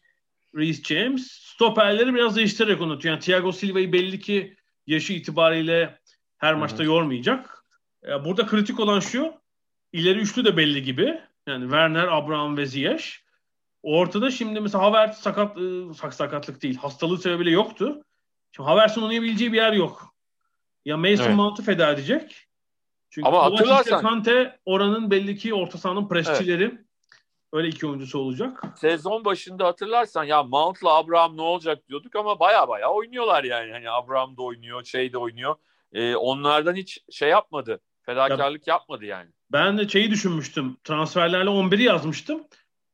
[0.55, 1.27] Reece James.
[1.31, 3.13] Stoperleri biraz değiştirerek unutuyor.
[3.13, 4.55] Yani Thiago Silva'yı belli ki
[4.87, 5.99] yaşı itibariyle
[6.37, 6.87] her maçta Hı-hı.
[6.87, 7.65] yormayacak.
[8.07, 9.33] E, burada kritik olan şu.
[9.93, 11.21] İleri üçlü de belli gibi.
[11.47, 13.05] Yani Werner, Abraham ve Ziyech.
[13.83, 16.77] Ortada şimdi mesela Havertz sakat, ıı, sakatlık değil.
[16.77, 18.03] Hastalığı sebebiyle yoktu.
[18.51, 20.15] Şimdi Havertz'in oynayabileceği bir yer yok.
[20.85, 21.35] Ya Mason evet.
[21.35, 22.47] Mount'u feda edecek.
[23.09, 26.63] Çünkü Ama hatırlarsan Kante oranın belli ki orta sahanın presçileri.
[26.63, 26.85] Evet.
[27.53, 28.63] Öyle iki oyuncusu olacak.
[28.75, 33.71] Sezon başında hatırlarsan ya Mount'la Abraham ne olacak diyorduk ama baya baya oynuyorlar yani.
[33.71, 35.55] Hani Abraham da oynuyor, şey de oynuyor.
[35.93, 37.79] Ee, onlardan hiç şey yapmadı.
[38.05, 39.29] Fedakarlık ya, yapmadı yani.
[39.51, 40.77] Ben de şeyi düşünmüştüm.
[40.83, 42.43] Transferlerle 11'i yazmıştım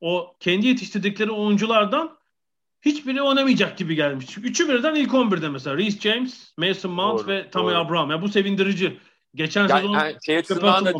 [0.02, 2.18] o kendi yetiştirdikleri oyunculardan
[2.82, 4.38] hiçbiri oynamayacak gibi gelmiş.
[4.38, 5.78] Üçü birden ilk 11'de mesela.
[5.78, 8.12] Reece James, Mason Mount doğru, ve Tammy Abraham.
[8.12, 9.00] Ya bu sevindirici.
[9.36, 10.92] Geçen yani, sezon yani şey da,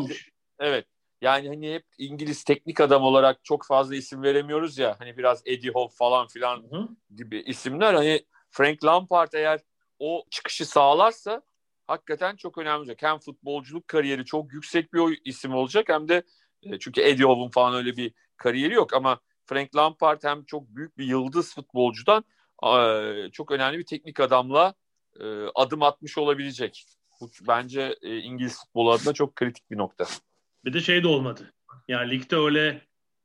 [0.58, 0.86] Evet.
[1.20, 4.96] Yani hani hep İngiliz teknik adam olarak çok fazla isim veremiyoruz ya.
[4.98, 6.88] Hani biraz Eddie Howe falan filan Hı-hı.
[7.16, 7.94] gibi isimler.
[7.94, 9.60] Hani Frank Lampard eğer
[9.98, 11.42] o çıkışı sağlarsa
[11.86, 12.98] hakikaten çok önemli olacak.
[13.02, 16.22] Hem futbolculuk kariyeri çok yüksek bir isim olacak hem de
[16.62, 20.98] e, çünkü Eddie Howe'un falan öyle bir kariyeri yok ama Frank Lampard hem çok büyük
[20.98, 22.24] bir yıldız futbolcudan
[23.32, 24.74] çok önemli bir teknik adamla
[25.54, 26.86] adım atmış olabilecek.
[27.20, 30.04] Bu bence İngiliz futbolu adına çok kritik bir nokta.
[30.68, 31.52] Bir de şey de olmadı.
[31.88, 32.80] Yani ligde öyle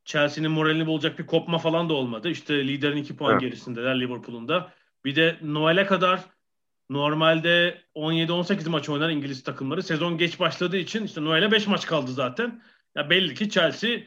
[0.06, 2.30] Chelsea'nin moralini bulacak bir kopma falan da olmadı.
[2.30, 3.42] İşte liderin iki puan evet.
[3.42, 4.74] gerisindeler Liverpool'un da.
[5.06, 6.20] Bir de Noel'e kadar
[6.90, 9.84] normalde 17-18 maç oynar İngiliz takımları.
[9.84, 12.64] Sezon geç başladığı için işte Noel'e 5 maç kaldı zaten.
[12.96, 14.00] Ya belli ki Chelsea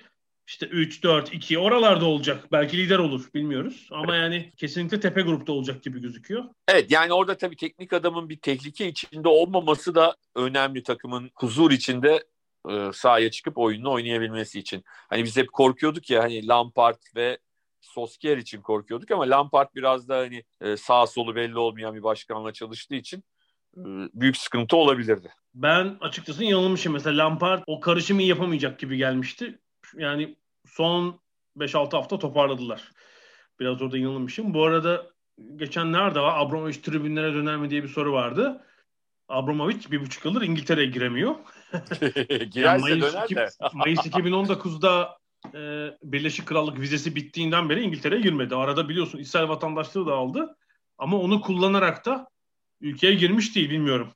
[0.46, 2.52] işte 3, 4, 2 oralarda olacak.
[2.52, 3.88] Belki lider olur bilmiyoruz.
[3.90, 6.44] Ama yani kesinlikle tepe grupta olacak gibi gözüküyor.
[6.68, 12.24] Evet yani orada tabii teknik adamın bir tehlike içinde olmaması da önemli takımın huzur içinde
[12.70, 14.84] e, sahaya çıkıp oyununu oynayabilmesi için.
[14.86, 17.38] Hani biz hep korkuyorduk ya hani Lampard ve
[17.80, 22.52] Solskjaer için korkuyorduk ama Lampard biraz da hani e, sağ solu belli olmayan bir başkanla
[22.52, 23.24] çalıştığı için
[23.76, 23.82] e,
[24.14, 25.32] büyük sıkıntı olabilirdi.
[25.54, 26.92] Ben açıkçası yanılmışım.
[26.92, 29.58] Mesela Lampard o karışımı yapamayacak gibi gelmişti
[29.94, 30.36] yani
[30.66, 31.20] son
[31.56, 32.92] 5-6 hafta toparladılar.
[33.60, 34.54] Biraz orada yanılmışım.
[34.54, 35.06] Bu arada
[35.56, 36.38] geçen nerede var?
[36.38, 38.62] Abramovich tribünlere döner mi diye bir soru vardı.
[39.28, 41.34] Abramovich bir buçuk yıldır İngiltere'ye giremiyor.
[42.50, 43.48] Girerse yani Mayıs, döner de.
[43.72, 45.18] Mayıs 2019'da
[45.54, 48.54] e, Birleşik Krallık vizesi bittiğinden beri İngiltere'ye girmedi.
[48.54, 50.56] Arada biliyorsun İsrail vatandaşlığı da aldı.
[50.98, 52.28] Ama onu kullanarak da
[52.80, 54.12] ülkeye girmiş değil bilmiyorum.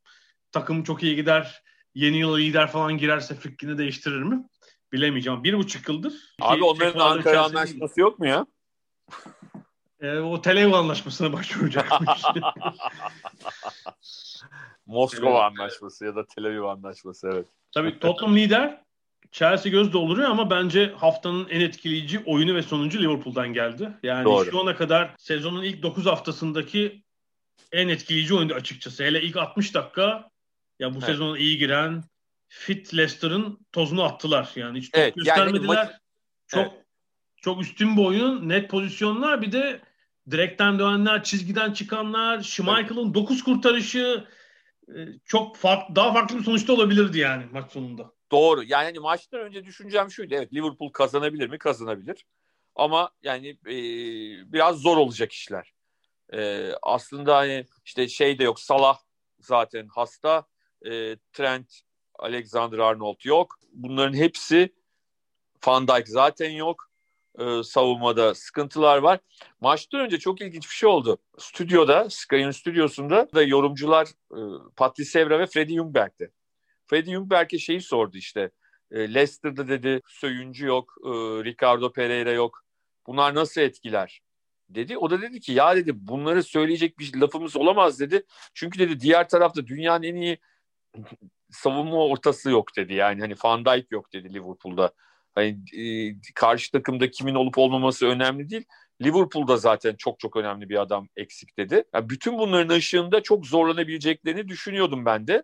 [0.53, 1.63] Takım çok iyi gider.
[1.95, 4.45] Yeni yıla lider falan girerse fikrini değiştirir mi?
[4.93, 5.45] Bilemeyeceğim.
[5.45, 6.15] Bir buçuk yıldır.
[6.41, 8.47] Abi onların Ankara anlaşması yok mu ya?
[10.01, 12.11] E, o Tel Aviv anlaşmasına başvuracakmış.
[14.87, 15.61] Moskova evet.
[15.61, 17.47] anlaşması ya da Tel Aviv anlaşması evet.
[17.73, 18.81] Tabii Tottenham lider.
[19.33, 23.93] Chelsea göz dolduruyor ama bence haftanın en etkileyici oyunu ve sonucu Liverpool'dan geldi.
[24.03, 24.51] Yani Doğru.
[24.51, 27.03] şu ana kadar sezonun ilk 9 haftasındaki
[27.73, 29.05] en etkileyici oyundu açıkçası.
[29.05, 30.31] Hele ilk 60 dakika
[30.79, 31.07] ya bu evet.
[31.07, 32.05] sezona iyi giren
[32.49, 34.51] fit Leicester'ın tozunu attılar.
[34.57, 35.77] Yani hiç evet, göstermediler.
[35.77, 35.91] Yani
[36.47, 36.85] çok evet.
[37.37, 39.81] çok üstün bir oyun, net pozisyonlar bir de
[40.31, 44.25] direkten dönenler, çizgiden çıkanlar, Schmeichel'ın 9 kurtarışı
[44.89, 48.13] e, çok farklı, daha farklı bir sonuçta olabilirdi yani maç sonunda.
[48.31, 48.63] Doğru.
[48.63, 50.35] Yani hani maçtan önce düşüneceğim şuydu.
[50.35, 51.59] Evet Liverpool kazanabilir mi?
[51.59, 52.25] Kazanabilir.
[52.77, 53.75] Ama yani e,
[54.53, 55.73] biraz zor olacak işler.
[56.33, 58.61] E, aslında hani işte şey de yok.
[58.61, 58.99] Salah
[59.41, 60.47] zaten hasta.
[60.87, 61.81] E, Trent,
[62.19, 63.59] Alexander Arnold yok.
[63.73, 64.75] Bunların hepsi
[65.67, 66.90] Van Dijk zaten yok.
[67.39, 69.21] E, savunmada sıkıntılar var.
[69.61, 71.19] Maçtan önce çok ilginç bir şey oldu.
[71.39, 74.41] Stüdyoda, Sky'ın stüdyosunda da yorumcular e,
[74.77, 76.31] Patrice Evra ve Freddie Ljungberg'ti.
[76.87, 78.51] Freddie Ljungberg'e şeyi sordu işte.
[78.91, 81.09] E, Leicester'da dedi Söyüncü yok, e,
[81.45, 82.65] Ricardo Pereira yok.
[83.07, 84.21] Bunlar nasıl etkiler?
[84.75, 84.99] dedi.
[84.99, 88.23] O da dedi ki ya dedi bunları söyleyecek bir lafımız olamaz dedi.
[88.55, 90.39] Çünkü dedi diğer tarafta dünyanın en iyi
[91.51, 92.95] savunma ortası yok dedi.
[92.95, 94.93] Yani hani Van Dijk yok dedi Liverpool'da.
[95.35, 98.65] Hani e, karşı takımda kimin olup olmaması önemli değil.
[99.03, 101.85] Liverpool'da zaten çok çok önemli bir adam eksik dedi.
[101.95, 105.43] Yani bütün bunların ışığında çok zorlanabileceklerini düşünüyordum ben de.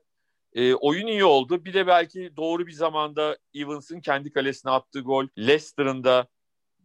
[0.55, 1.65] E, oyun iyi oldu.
[1.65, 6.27] Bir de belki doğru bir zamanda Evans'ın kendi kalesine attığı gol, Leicester'ın da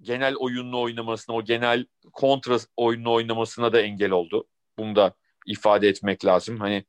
[0.02, 4.47] genel oyununu oynamasına, o genel kontra oyununu oynamasına da engel oldu.
[4.78, 5.14] Bunu da
[5.47, 6.60] ifade etmek lazım.
[6.60, 6.86] Hani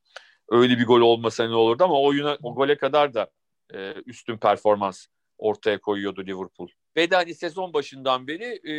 [0.51, 3.31] öyle bir gol olmasa ne olurdu ama oyuna, o gole kadar da
[3.75, 5.07] e, üstün performans
[5.43, 6.69] ortaya koyuyordu Liverpool.
[6.97, 8.75] Ve de hani sezon başından beri e,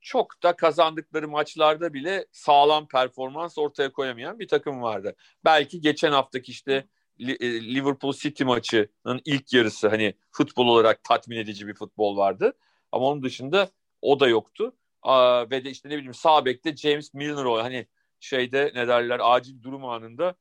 [0.00, 5.16] çok da kazandıkları maçlarda bile sağlam performans ortaya koyamayan bir takım vardı.
[5.44, 6.86] Belki geçen haftaki işte
[7.20, 12.52] e, Liverpool City maçının ilk yarısı hani futbol olarak tatmin edici bir futbol vardı.
[12.92, 13.70] Ama onun dışında
[14.02, 14.74] o da yoktu.
[15.02, 17.86] Aa, ve de işte ne bileyim sağ bekte James Milner o hani
[18.20, 20.34] şeyde ne derler acil durum anında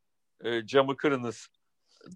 [0.44, 1.48] e, camı kırınız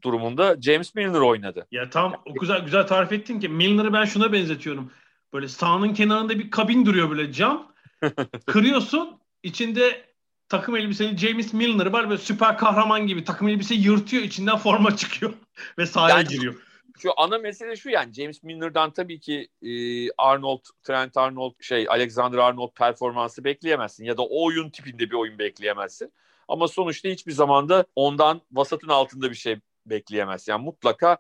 [0.03, 1.67] durumunda James Milner oynadı.
[1.71, 4.91] Ya tam o güzel güzel tarif ettin ki Milner'ı ben şuna benzetiyorum.
[5.33, 7.71] Böyle sahanın kenarında bir kabin duruyor böyle cam.
[8.45, 10.05] Kırıyorsun içinde
[10.49, 15.33] takım elbiseli James Milner var böyle süper kahraman gibi takım elbise yırtıyor içinden forma çıkıyor
[15.77, 16.55] ve sahaya yani, giriyor.
[16.99, 19.71] Şu ana mesele şu yani James Milner'dan tabii ki e,
[20.17, 25.39] Arnold, Trent Arnold, şey Alexander Arnold performansı bekleyemezsin ya da o oyun tipinde bir oyun
[25.39, 26.13] bekleyemezsin.
[26.47, 30.47] Ama sonuçta hiçbir zamanda ondan vasatın altında bir şey bekleyemez.
[30.47, 31.17] Yani mutlaka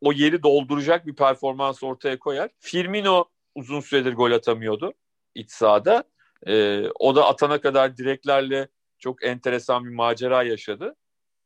[0.00, 2.50] o yeri dolduracak bir performans ortaya koyar.
[2.58, 3.24] Firmino
[3.54, 4.92] uzun süredir gol atamıyordu
[5.34, 6.04] iç sahada.
[6.46, 10.96] Ee, o da atana kadar direklerle çok enteresan bir macera yaşadı.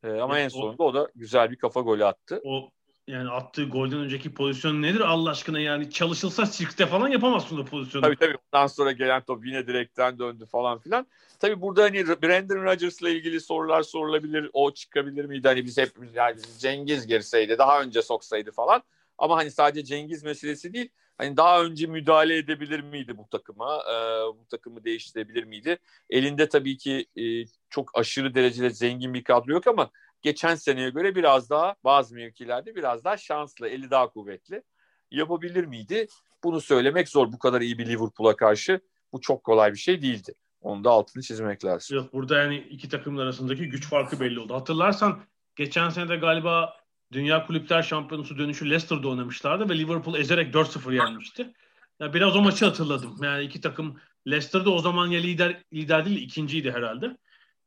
[0.04, 2.40] Ee, ama evet, en sonunda o, o da güzel bir kafa golü attı.
[2.44, 2.70] O
[3.08, 8.04] yani attığı golden önceki pozisyon nedir Allah aşkına yani çalışılsa sirkte falan yapamazsın o pozisyonu.
[8.04, 11.06] Tabii tabii ondan sonra gelen top yine direkten döndü falan filan.
[11.38, 14.50] Tabii burada hani Brandon Rodgers'la ilgili sorular sorulabilir.
[14.52, 15.48] O çıkabilir miydi?
[15.48, 18.82] Hani biz hepimiz yani Cengiz girseydi daha önce soksaydı falan.
[19.18, 20.88] Ama hani sadece Cengiz meselesi değil.
[21.18, 23.82] Hani daha önce müdahale edebilir miydi bu takıma?
[23.90, 23.94] Ee,
[24.26, 25.78] bu takımı değiştirebilir miydi?
[26.10, 27.22] Elinde tabii ki e,
[27.70, 29.90] çok aşırı derecede zengin bir kadro yok ama
[30.24, 34.62] geçen seneye göre biraz daha bazı mevkilerde biraz daha şanslı, eli daha kuvvetli.
[35.10, 36.06] Yapabilir miydi?
[36.44, 37.32] Bunu söylemek zor.
[37.32, 38.80] Bu kadar iyi bir Liverpool'a karşı
[39.12, 40.34] bu çok kolay bir şey değildi.
[40.60, 41.96] Onu da altını çizmek lazım.
[41.96, 44.54] Yok burada yani iki takımın arasındaki güç farkı belli oldu.
[44.54, 45.20] Hatırlarsan
[45.56, 46.76] geçen sene de galiba
[47.12, 51.52] Dünya Kulüpler Şampiyonası dönüşü Leicester'da oynamışlardı ve Liverpool ezerek 4-0 yenmişti.
[52.00, 53.16] Yani biraz o maçı hatırladım.
[53.22, 57.16] Yani iki takım Leicester'da o zaman ya lider lider değil ikinciydi herhalde.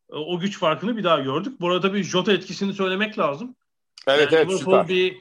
[0.10, 1.62] O güç farkını bir daha gördük.
[1.62, 3.56] Bu arada bir Jota etkisini söylemek lazım.
[4.08, 4.88] Evet yani evet Liverpool süper.
[4.88, 5.18] bir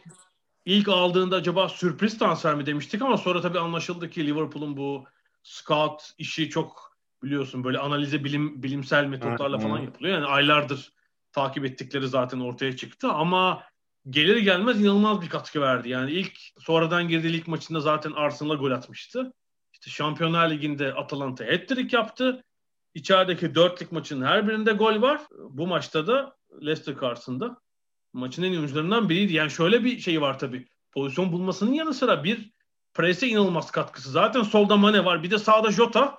[0.64, 5.04] ilk aldığında acaba sürpriz transfer mi demiştik ama sonra tabii anlaşıldı ki Liverpool'un bu
[5.42, 10.14] scout işi çok biliyorsun böyle analize bilim bilimsel metotlarla falan yapılıyor.
[10.14, 10.92] Yani aylardır
[11.32, 13.62] takip ettikleri zaten ortaya çıktı ama
[14.10, 15.88] gelir gelmez inanılmaz bir katkı verdi.
[15.88, 19.32] Yani ilk sonradan girdiği ilk maçında zaten Arsenal'a gol atmıştı.
[19.72, 22.44] İşte Şampiyonlar Ligi'nde Atalanta hat-trick yaptı.
[22.96, 25.20] İçerideki dörtlük maçın her birinde gol var.
[25.50, 27.60] Bu maçta da Leicester karşısında
[28.12, 29.32] maçın en iyi oyuncularından biriydi.
[29.32, 30.66] Yani şöyle bir şey var tabii.
[30.92, 32.50] Pozisyon bulmasının yanı sıra bir
[32.94, 34.10] prese inanılmaz katkısı.
[34.10, 35.22] Zaten solda Mane var.
[35.22, 36.18] Bir de sağda Jota.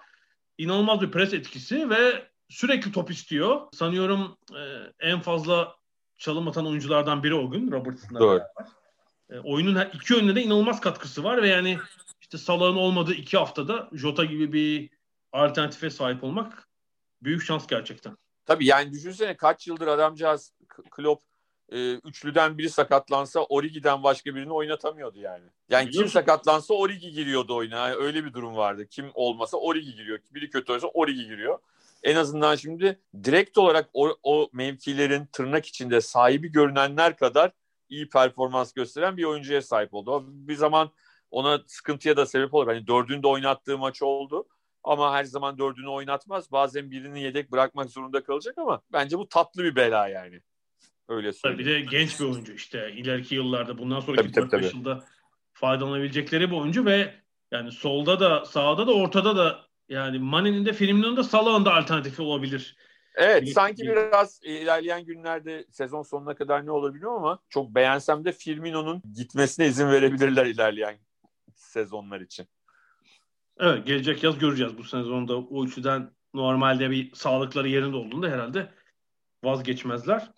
[0.57, 3.61] inanılmaz bir pres etkisi ve sürekli top istiyor.
[3.73, 4.63] Sanıyorum e,
[4.99, 5.75] en fazla
[6.17, 8.47] çalım atan oyunculardan biri o gün Robertson'la beraber.
[9.29, 11.77] E, oyunun iki yönüne de inanılmaz katkısı var ve yani
[12.21, 14.89] işte Salah'ın olmadığı iki haftada Jota gibi bir
[15.31, 16.66] alternatife sahip olmak
[17.21, 18.17] büyük şans gerçekten.
[18.45, 20.53] Tabii yani düşünsene kaç yıldır adamcağız
[20.91, 21.23] Klopp
[21.69, 25.43] e, üçlüden biri sakatlansa Origi'den başka birini oynatamıyordu yani.
[25.69, 26.13] Yani kim Biliyorsun.
[26.13, 27.75] sakatlansa Origi giriyordu oyuna.
[27.75, 28.87] Yani öyle bir durum vardı.
[28.87, 30.19] Kim olmasa Origi giriyor.
[30.31, 31.59] Biri kötü olsa Origi giriyor.
[32.03, 37.51] En azından şimdi direkt olarak o, o mevkilerin tırnak içinde sahibi görünenler kadar
[37.89, 40.23] iyi performans gösteren bir oyuncuya sahip oldu.
[40.27, 40.91] Bir zaman
[41.31, 42.67] ona sıkıntıya da sebep olur.
[42.67, 44.47] Hani dördünü de oynattığı maç oldu.
[44.87, 46.51] Ama her zaman dördünü oynatmaz.
[46.51, 50.41] Bazen birini yedek bırakmak zorunda kalacak ama bence bu tatlı bir bela yani.
[51.07, 51.87] Öyle Tabii bir söyleyeyim.
[51.87, 55.03] de genç bir oyuncu işte ileriki yıllarda bundan sonraki Tabii, tabii, 4-5 yılda
[55.53, 57.13] faydalanabilecekleri bir oyuncu ve
[57.51, 59.59] yani solda da sağda da ortada da
[59.89, 62.77] yani Mane'nin de Firmino'nun da Salah'ın da alternatifi olabilir.
[63.15, 67.75] Evet Bir- sanki bir- biraz ilerleyen günlerde sezon sonuna kadar ne olur bilmiyorum ama çok
[67.75, 70.97] beğensem de Firmino'nun gitmesine izin verebilirler ilerleyen
[71.55, 72.47] sezonlar için.
[73.59, 78.73] Evet gelecek yaz göreceğiz bu sezonda o üçlüden normalde bir sağlıkları yerinde olduğunda herhalde
[79.43, 80.31] vazgeçmezler.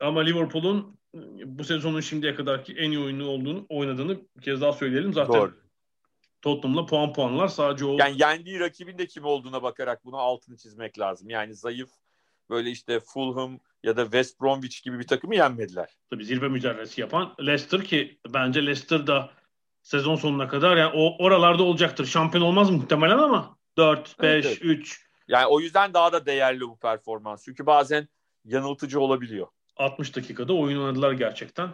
[0.00, 1.18] Ama Liverpool'un e,
[1.58, 5.12] bu sezonun şimdiye kadarki en iyi oyunu olduğunu oynadığını bir kez daha söyleyelim.
[5.12, 5.54] Zaten Doğru.
[6.42, 10.98] Tottenham'la puan puanlar sadece o Yani yendiği rakibin de kim olduğuna bakarak buna altını çizmek
[10.98, 11.30] lazım.
[11.30, 11.90] Yani zayıf
[12.50, 15.96] böyle işte Fulham ya da West Bromwich gibi bir takımı yenmediler.
[16.10, 19.30] tabii zirve mücadelesi yapan Leicester ki bence Leicester da
[19.88, 22.06] sezon sonuna kadar yani o oralarda olacaktır.
[22.06, 26.78] Şampiyon olmaz muhtemelen ama 4, 5, Evet, 3 Yani o yüzden daha da değerli bu
[26.78, 27.44] performans.
[27.44, 28.08] Çünkü bazen
[28.44, 29.46] yanıltıcı olabiliyor.
[29.76, 31.68] 60 dakikada oyun oynadılar gerçekten.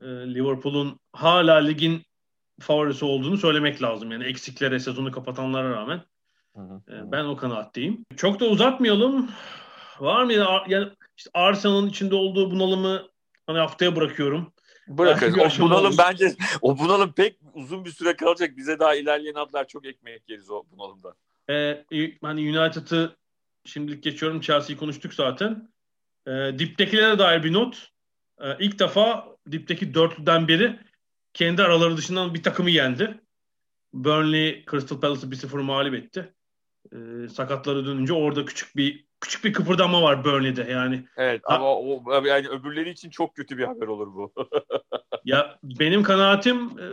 [0.00, 2.02] Ee, Liverpool'un hala ligin
[2.60, 4.12] favorisi olduğunu söylemek lazım.
[4.12, 6.02] Yani eksiklere sezonu kapatanlara rağmen.
[6.56, 8.04] Ee, ben o kanaatteyim.
[8.16, 9.30] Çok da uzatmayalım.
[10.00, 13.08] Var mı ya yani işte Arsenal'ın içinde olduğu bunalımı
[13.46, 14.52] hani haftaya bırakıyorum.
[14.98, 15.38] Bırakın.
[15.38, 15.98] O bunalım olur.
[15.98, 18.56] bence o bunalım pek uzun bir süre kalacak.
[18.56, 21.14] Bize daha ilerleyen adlar çok ekmek yeriz o bunalımda.
[21.50, 21.84] Ee,
[22.22, 23.16] hani United'ı
[23.64, 24.40] şimdilik geçiyorum.
[24.40, 25.68] Chelsea'yi konuştuk zaten.
[26.26, 27.90] Ee, diptekilere dair bir not.
[28.40, 30.80] Ee, ilk defa dipteki dörtlüden biri
[31.34, 33.20] kendi araları dışından bir takımı yendi.
[33.92, 36.34] Burnley Crystal Palace'ı 1-0 mağlup etti.
[36.92, 41.04] Ee, sakatları dönünce orada küçük bir küçük bir kıpırdanma var Burnley'de yani.
[41.16, 44.32] Evet Ha- ama o yani öbürleri için çok kötü bir haber olur bu.
[45.24, 46.86] Ya benim kanaatim e,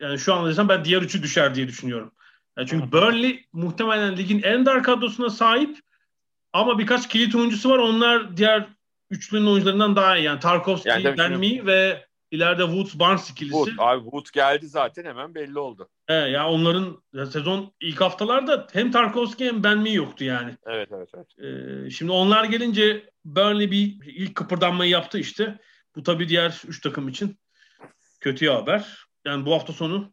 [0.00, 2.12] yani şu an desem ben diğer üçü düşer diye düşünüyorum.
[2.58, 5.78] Yani çünkü Burnley muhtemelen ligin en dar kadrosuna sahip
[6.52, 7.78] ama birkaç kilit oyuncusu var.
[7.78, 8.66] Onlar diğer
[9.10, 10.24] üçlünün oyuncularından daha iyi.
[10.24, 13.54] Yani Tarkovski, Yani Mee ve ileride Woods Barnes ikilisi.
[13.54, 15.88] Wood, abi Wood geldi zaten hemen belli oldu.
[16.06, 20.56] He, ya onların ya sezon ilk haftalarda hem Tarkovski hem Ben Mee yoktu yani.
[20.66, 21.38] Evet evet evet.
[21.38, 25.58] Ee, şimdi onlar gelince Burnley bir ilk kıpırdanmayı yaptı işte.
[25.96, 27.38] Bu tabii diğer üç takım için
[28.20, 29.06] kötü haber.
[29.24, 30.12] Yani bu hafta sonu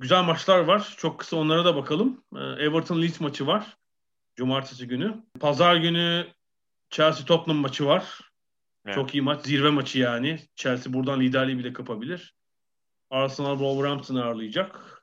[0.00, 0.94] güzel maçlar var.
[0.98, 2.24] Çok kısa onlara da bakalım.
[2.36, 3.76] Ee, Everton Leeds maçı var.
[4.36, 5.14] Cumartesi günü.
[5.40, 6.26] Pazar günü
[6.90, 8.20] Chelsea Tottenham maçı var.
[8.88, 8.94] Evet.
[8.94, 9.46] Çok iyi maç.
[9.46, 10.38] Zirve maçı yani.
[10.56, 12.34] Chelsea buradan liderliği bile kapabilir.
[13.10, 15.02] Arsenal Wolverhampton'ı ağırlayacak.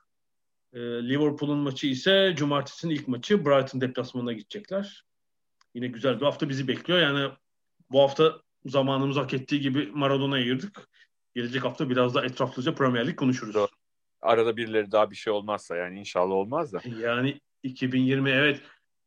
[0.73, 3.45] Ee, Liverpool'un maçı ise cumartesinin ilk maçı.
[3.45, 5.05] Brighton deplasmanına gidecekler.
[5.73, 6.99] Yine güzel bir hafta bizi bekliyor.
[6.99, 7.31] Yani
[7.91, 10.89] bu hafta zamanımız hak ettiği gibi Maradona'ya ayırdık.
[11.35, 13.53] Gelecek hafta biraz daha etraflıca Premier Lig konuşuruz.
[13.53, 13.67] Doğru.
[14.21, 16.81] Arada birileri daha bir şey olmazsa yani inşallah olmaz da.
[16.99, 18.61] Yani 2020 evet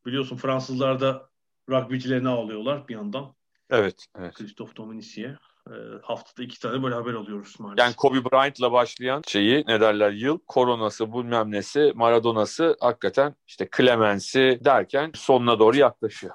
[0.05, 1.29] biliyorsun Fransızlar da
[1.69, 3.38] rugbycilerini ağlıyorlar bir yandan.
[3.69, 4.05] Evet.
[4.19, 4.33] evet.
[4.33, 5.37] Christophe Dominici'ye.
[5.69, 7.79] Ee, haftada iki tane böyle haber alıyoruz maalesef.
[7.85, 14.59] Yani Kobe Bryant'la başlayan şeyi ne derler yıl koronası bilmem nesi Maradona'sı hakikaten işte Clemens'i
[14.65, 16.33] derken sonuna doğru yaklaşıyor.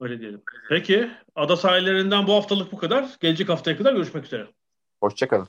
[0.00, 0.42] Öyle diyelim.
[0.68, 3.08] Peki ada sahillerinden bu haftalık bu kadar.
[3.20, 4.46] Gelecek haftaya kadar görüşmek üzere.
[5.00, 5.48] Hoşçakalın.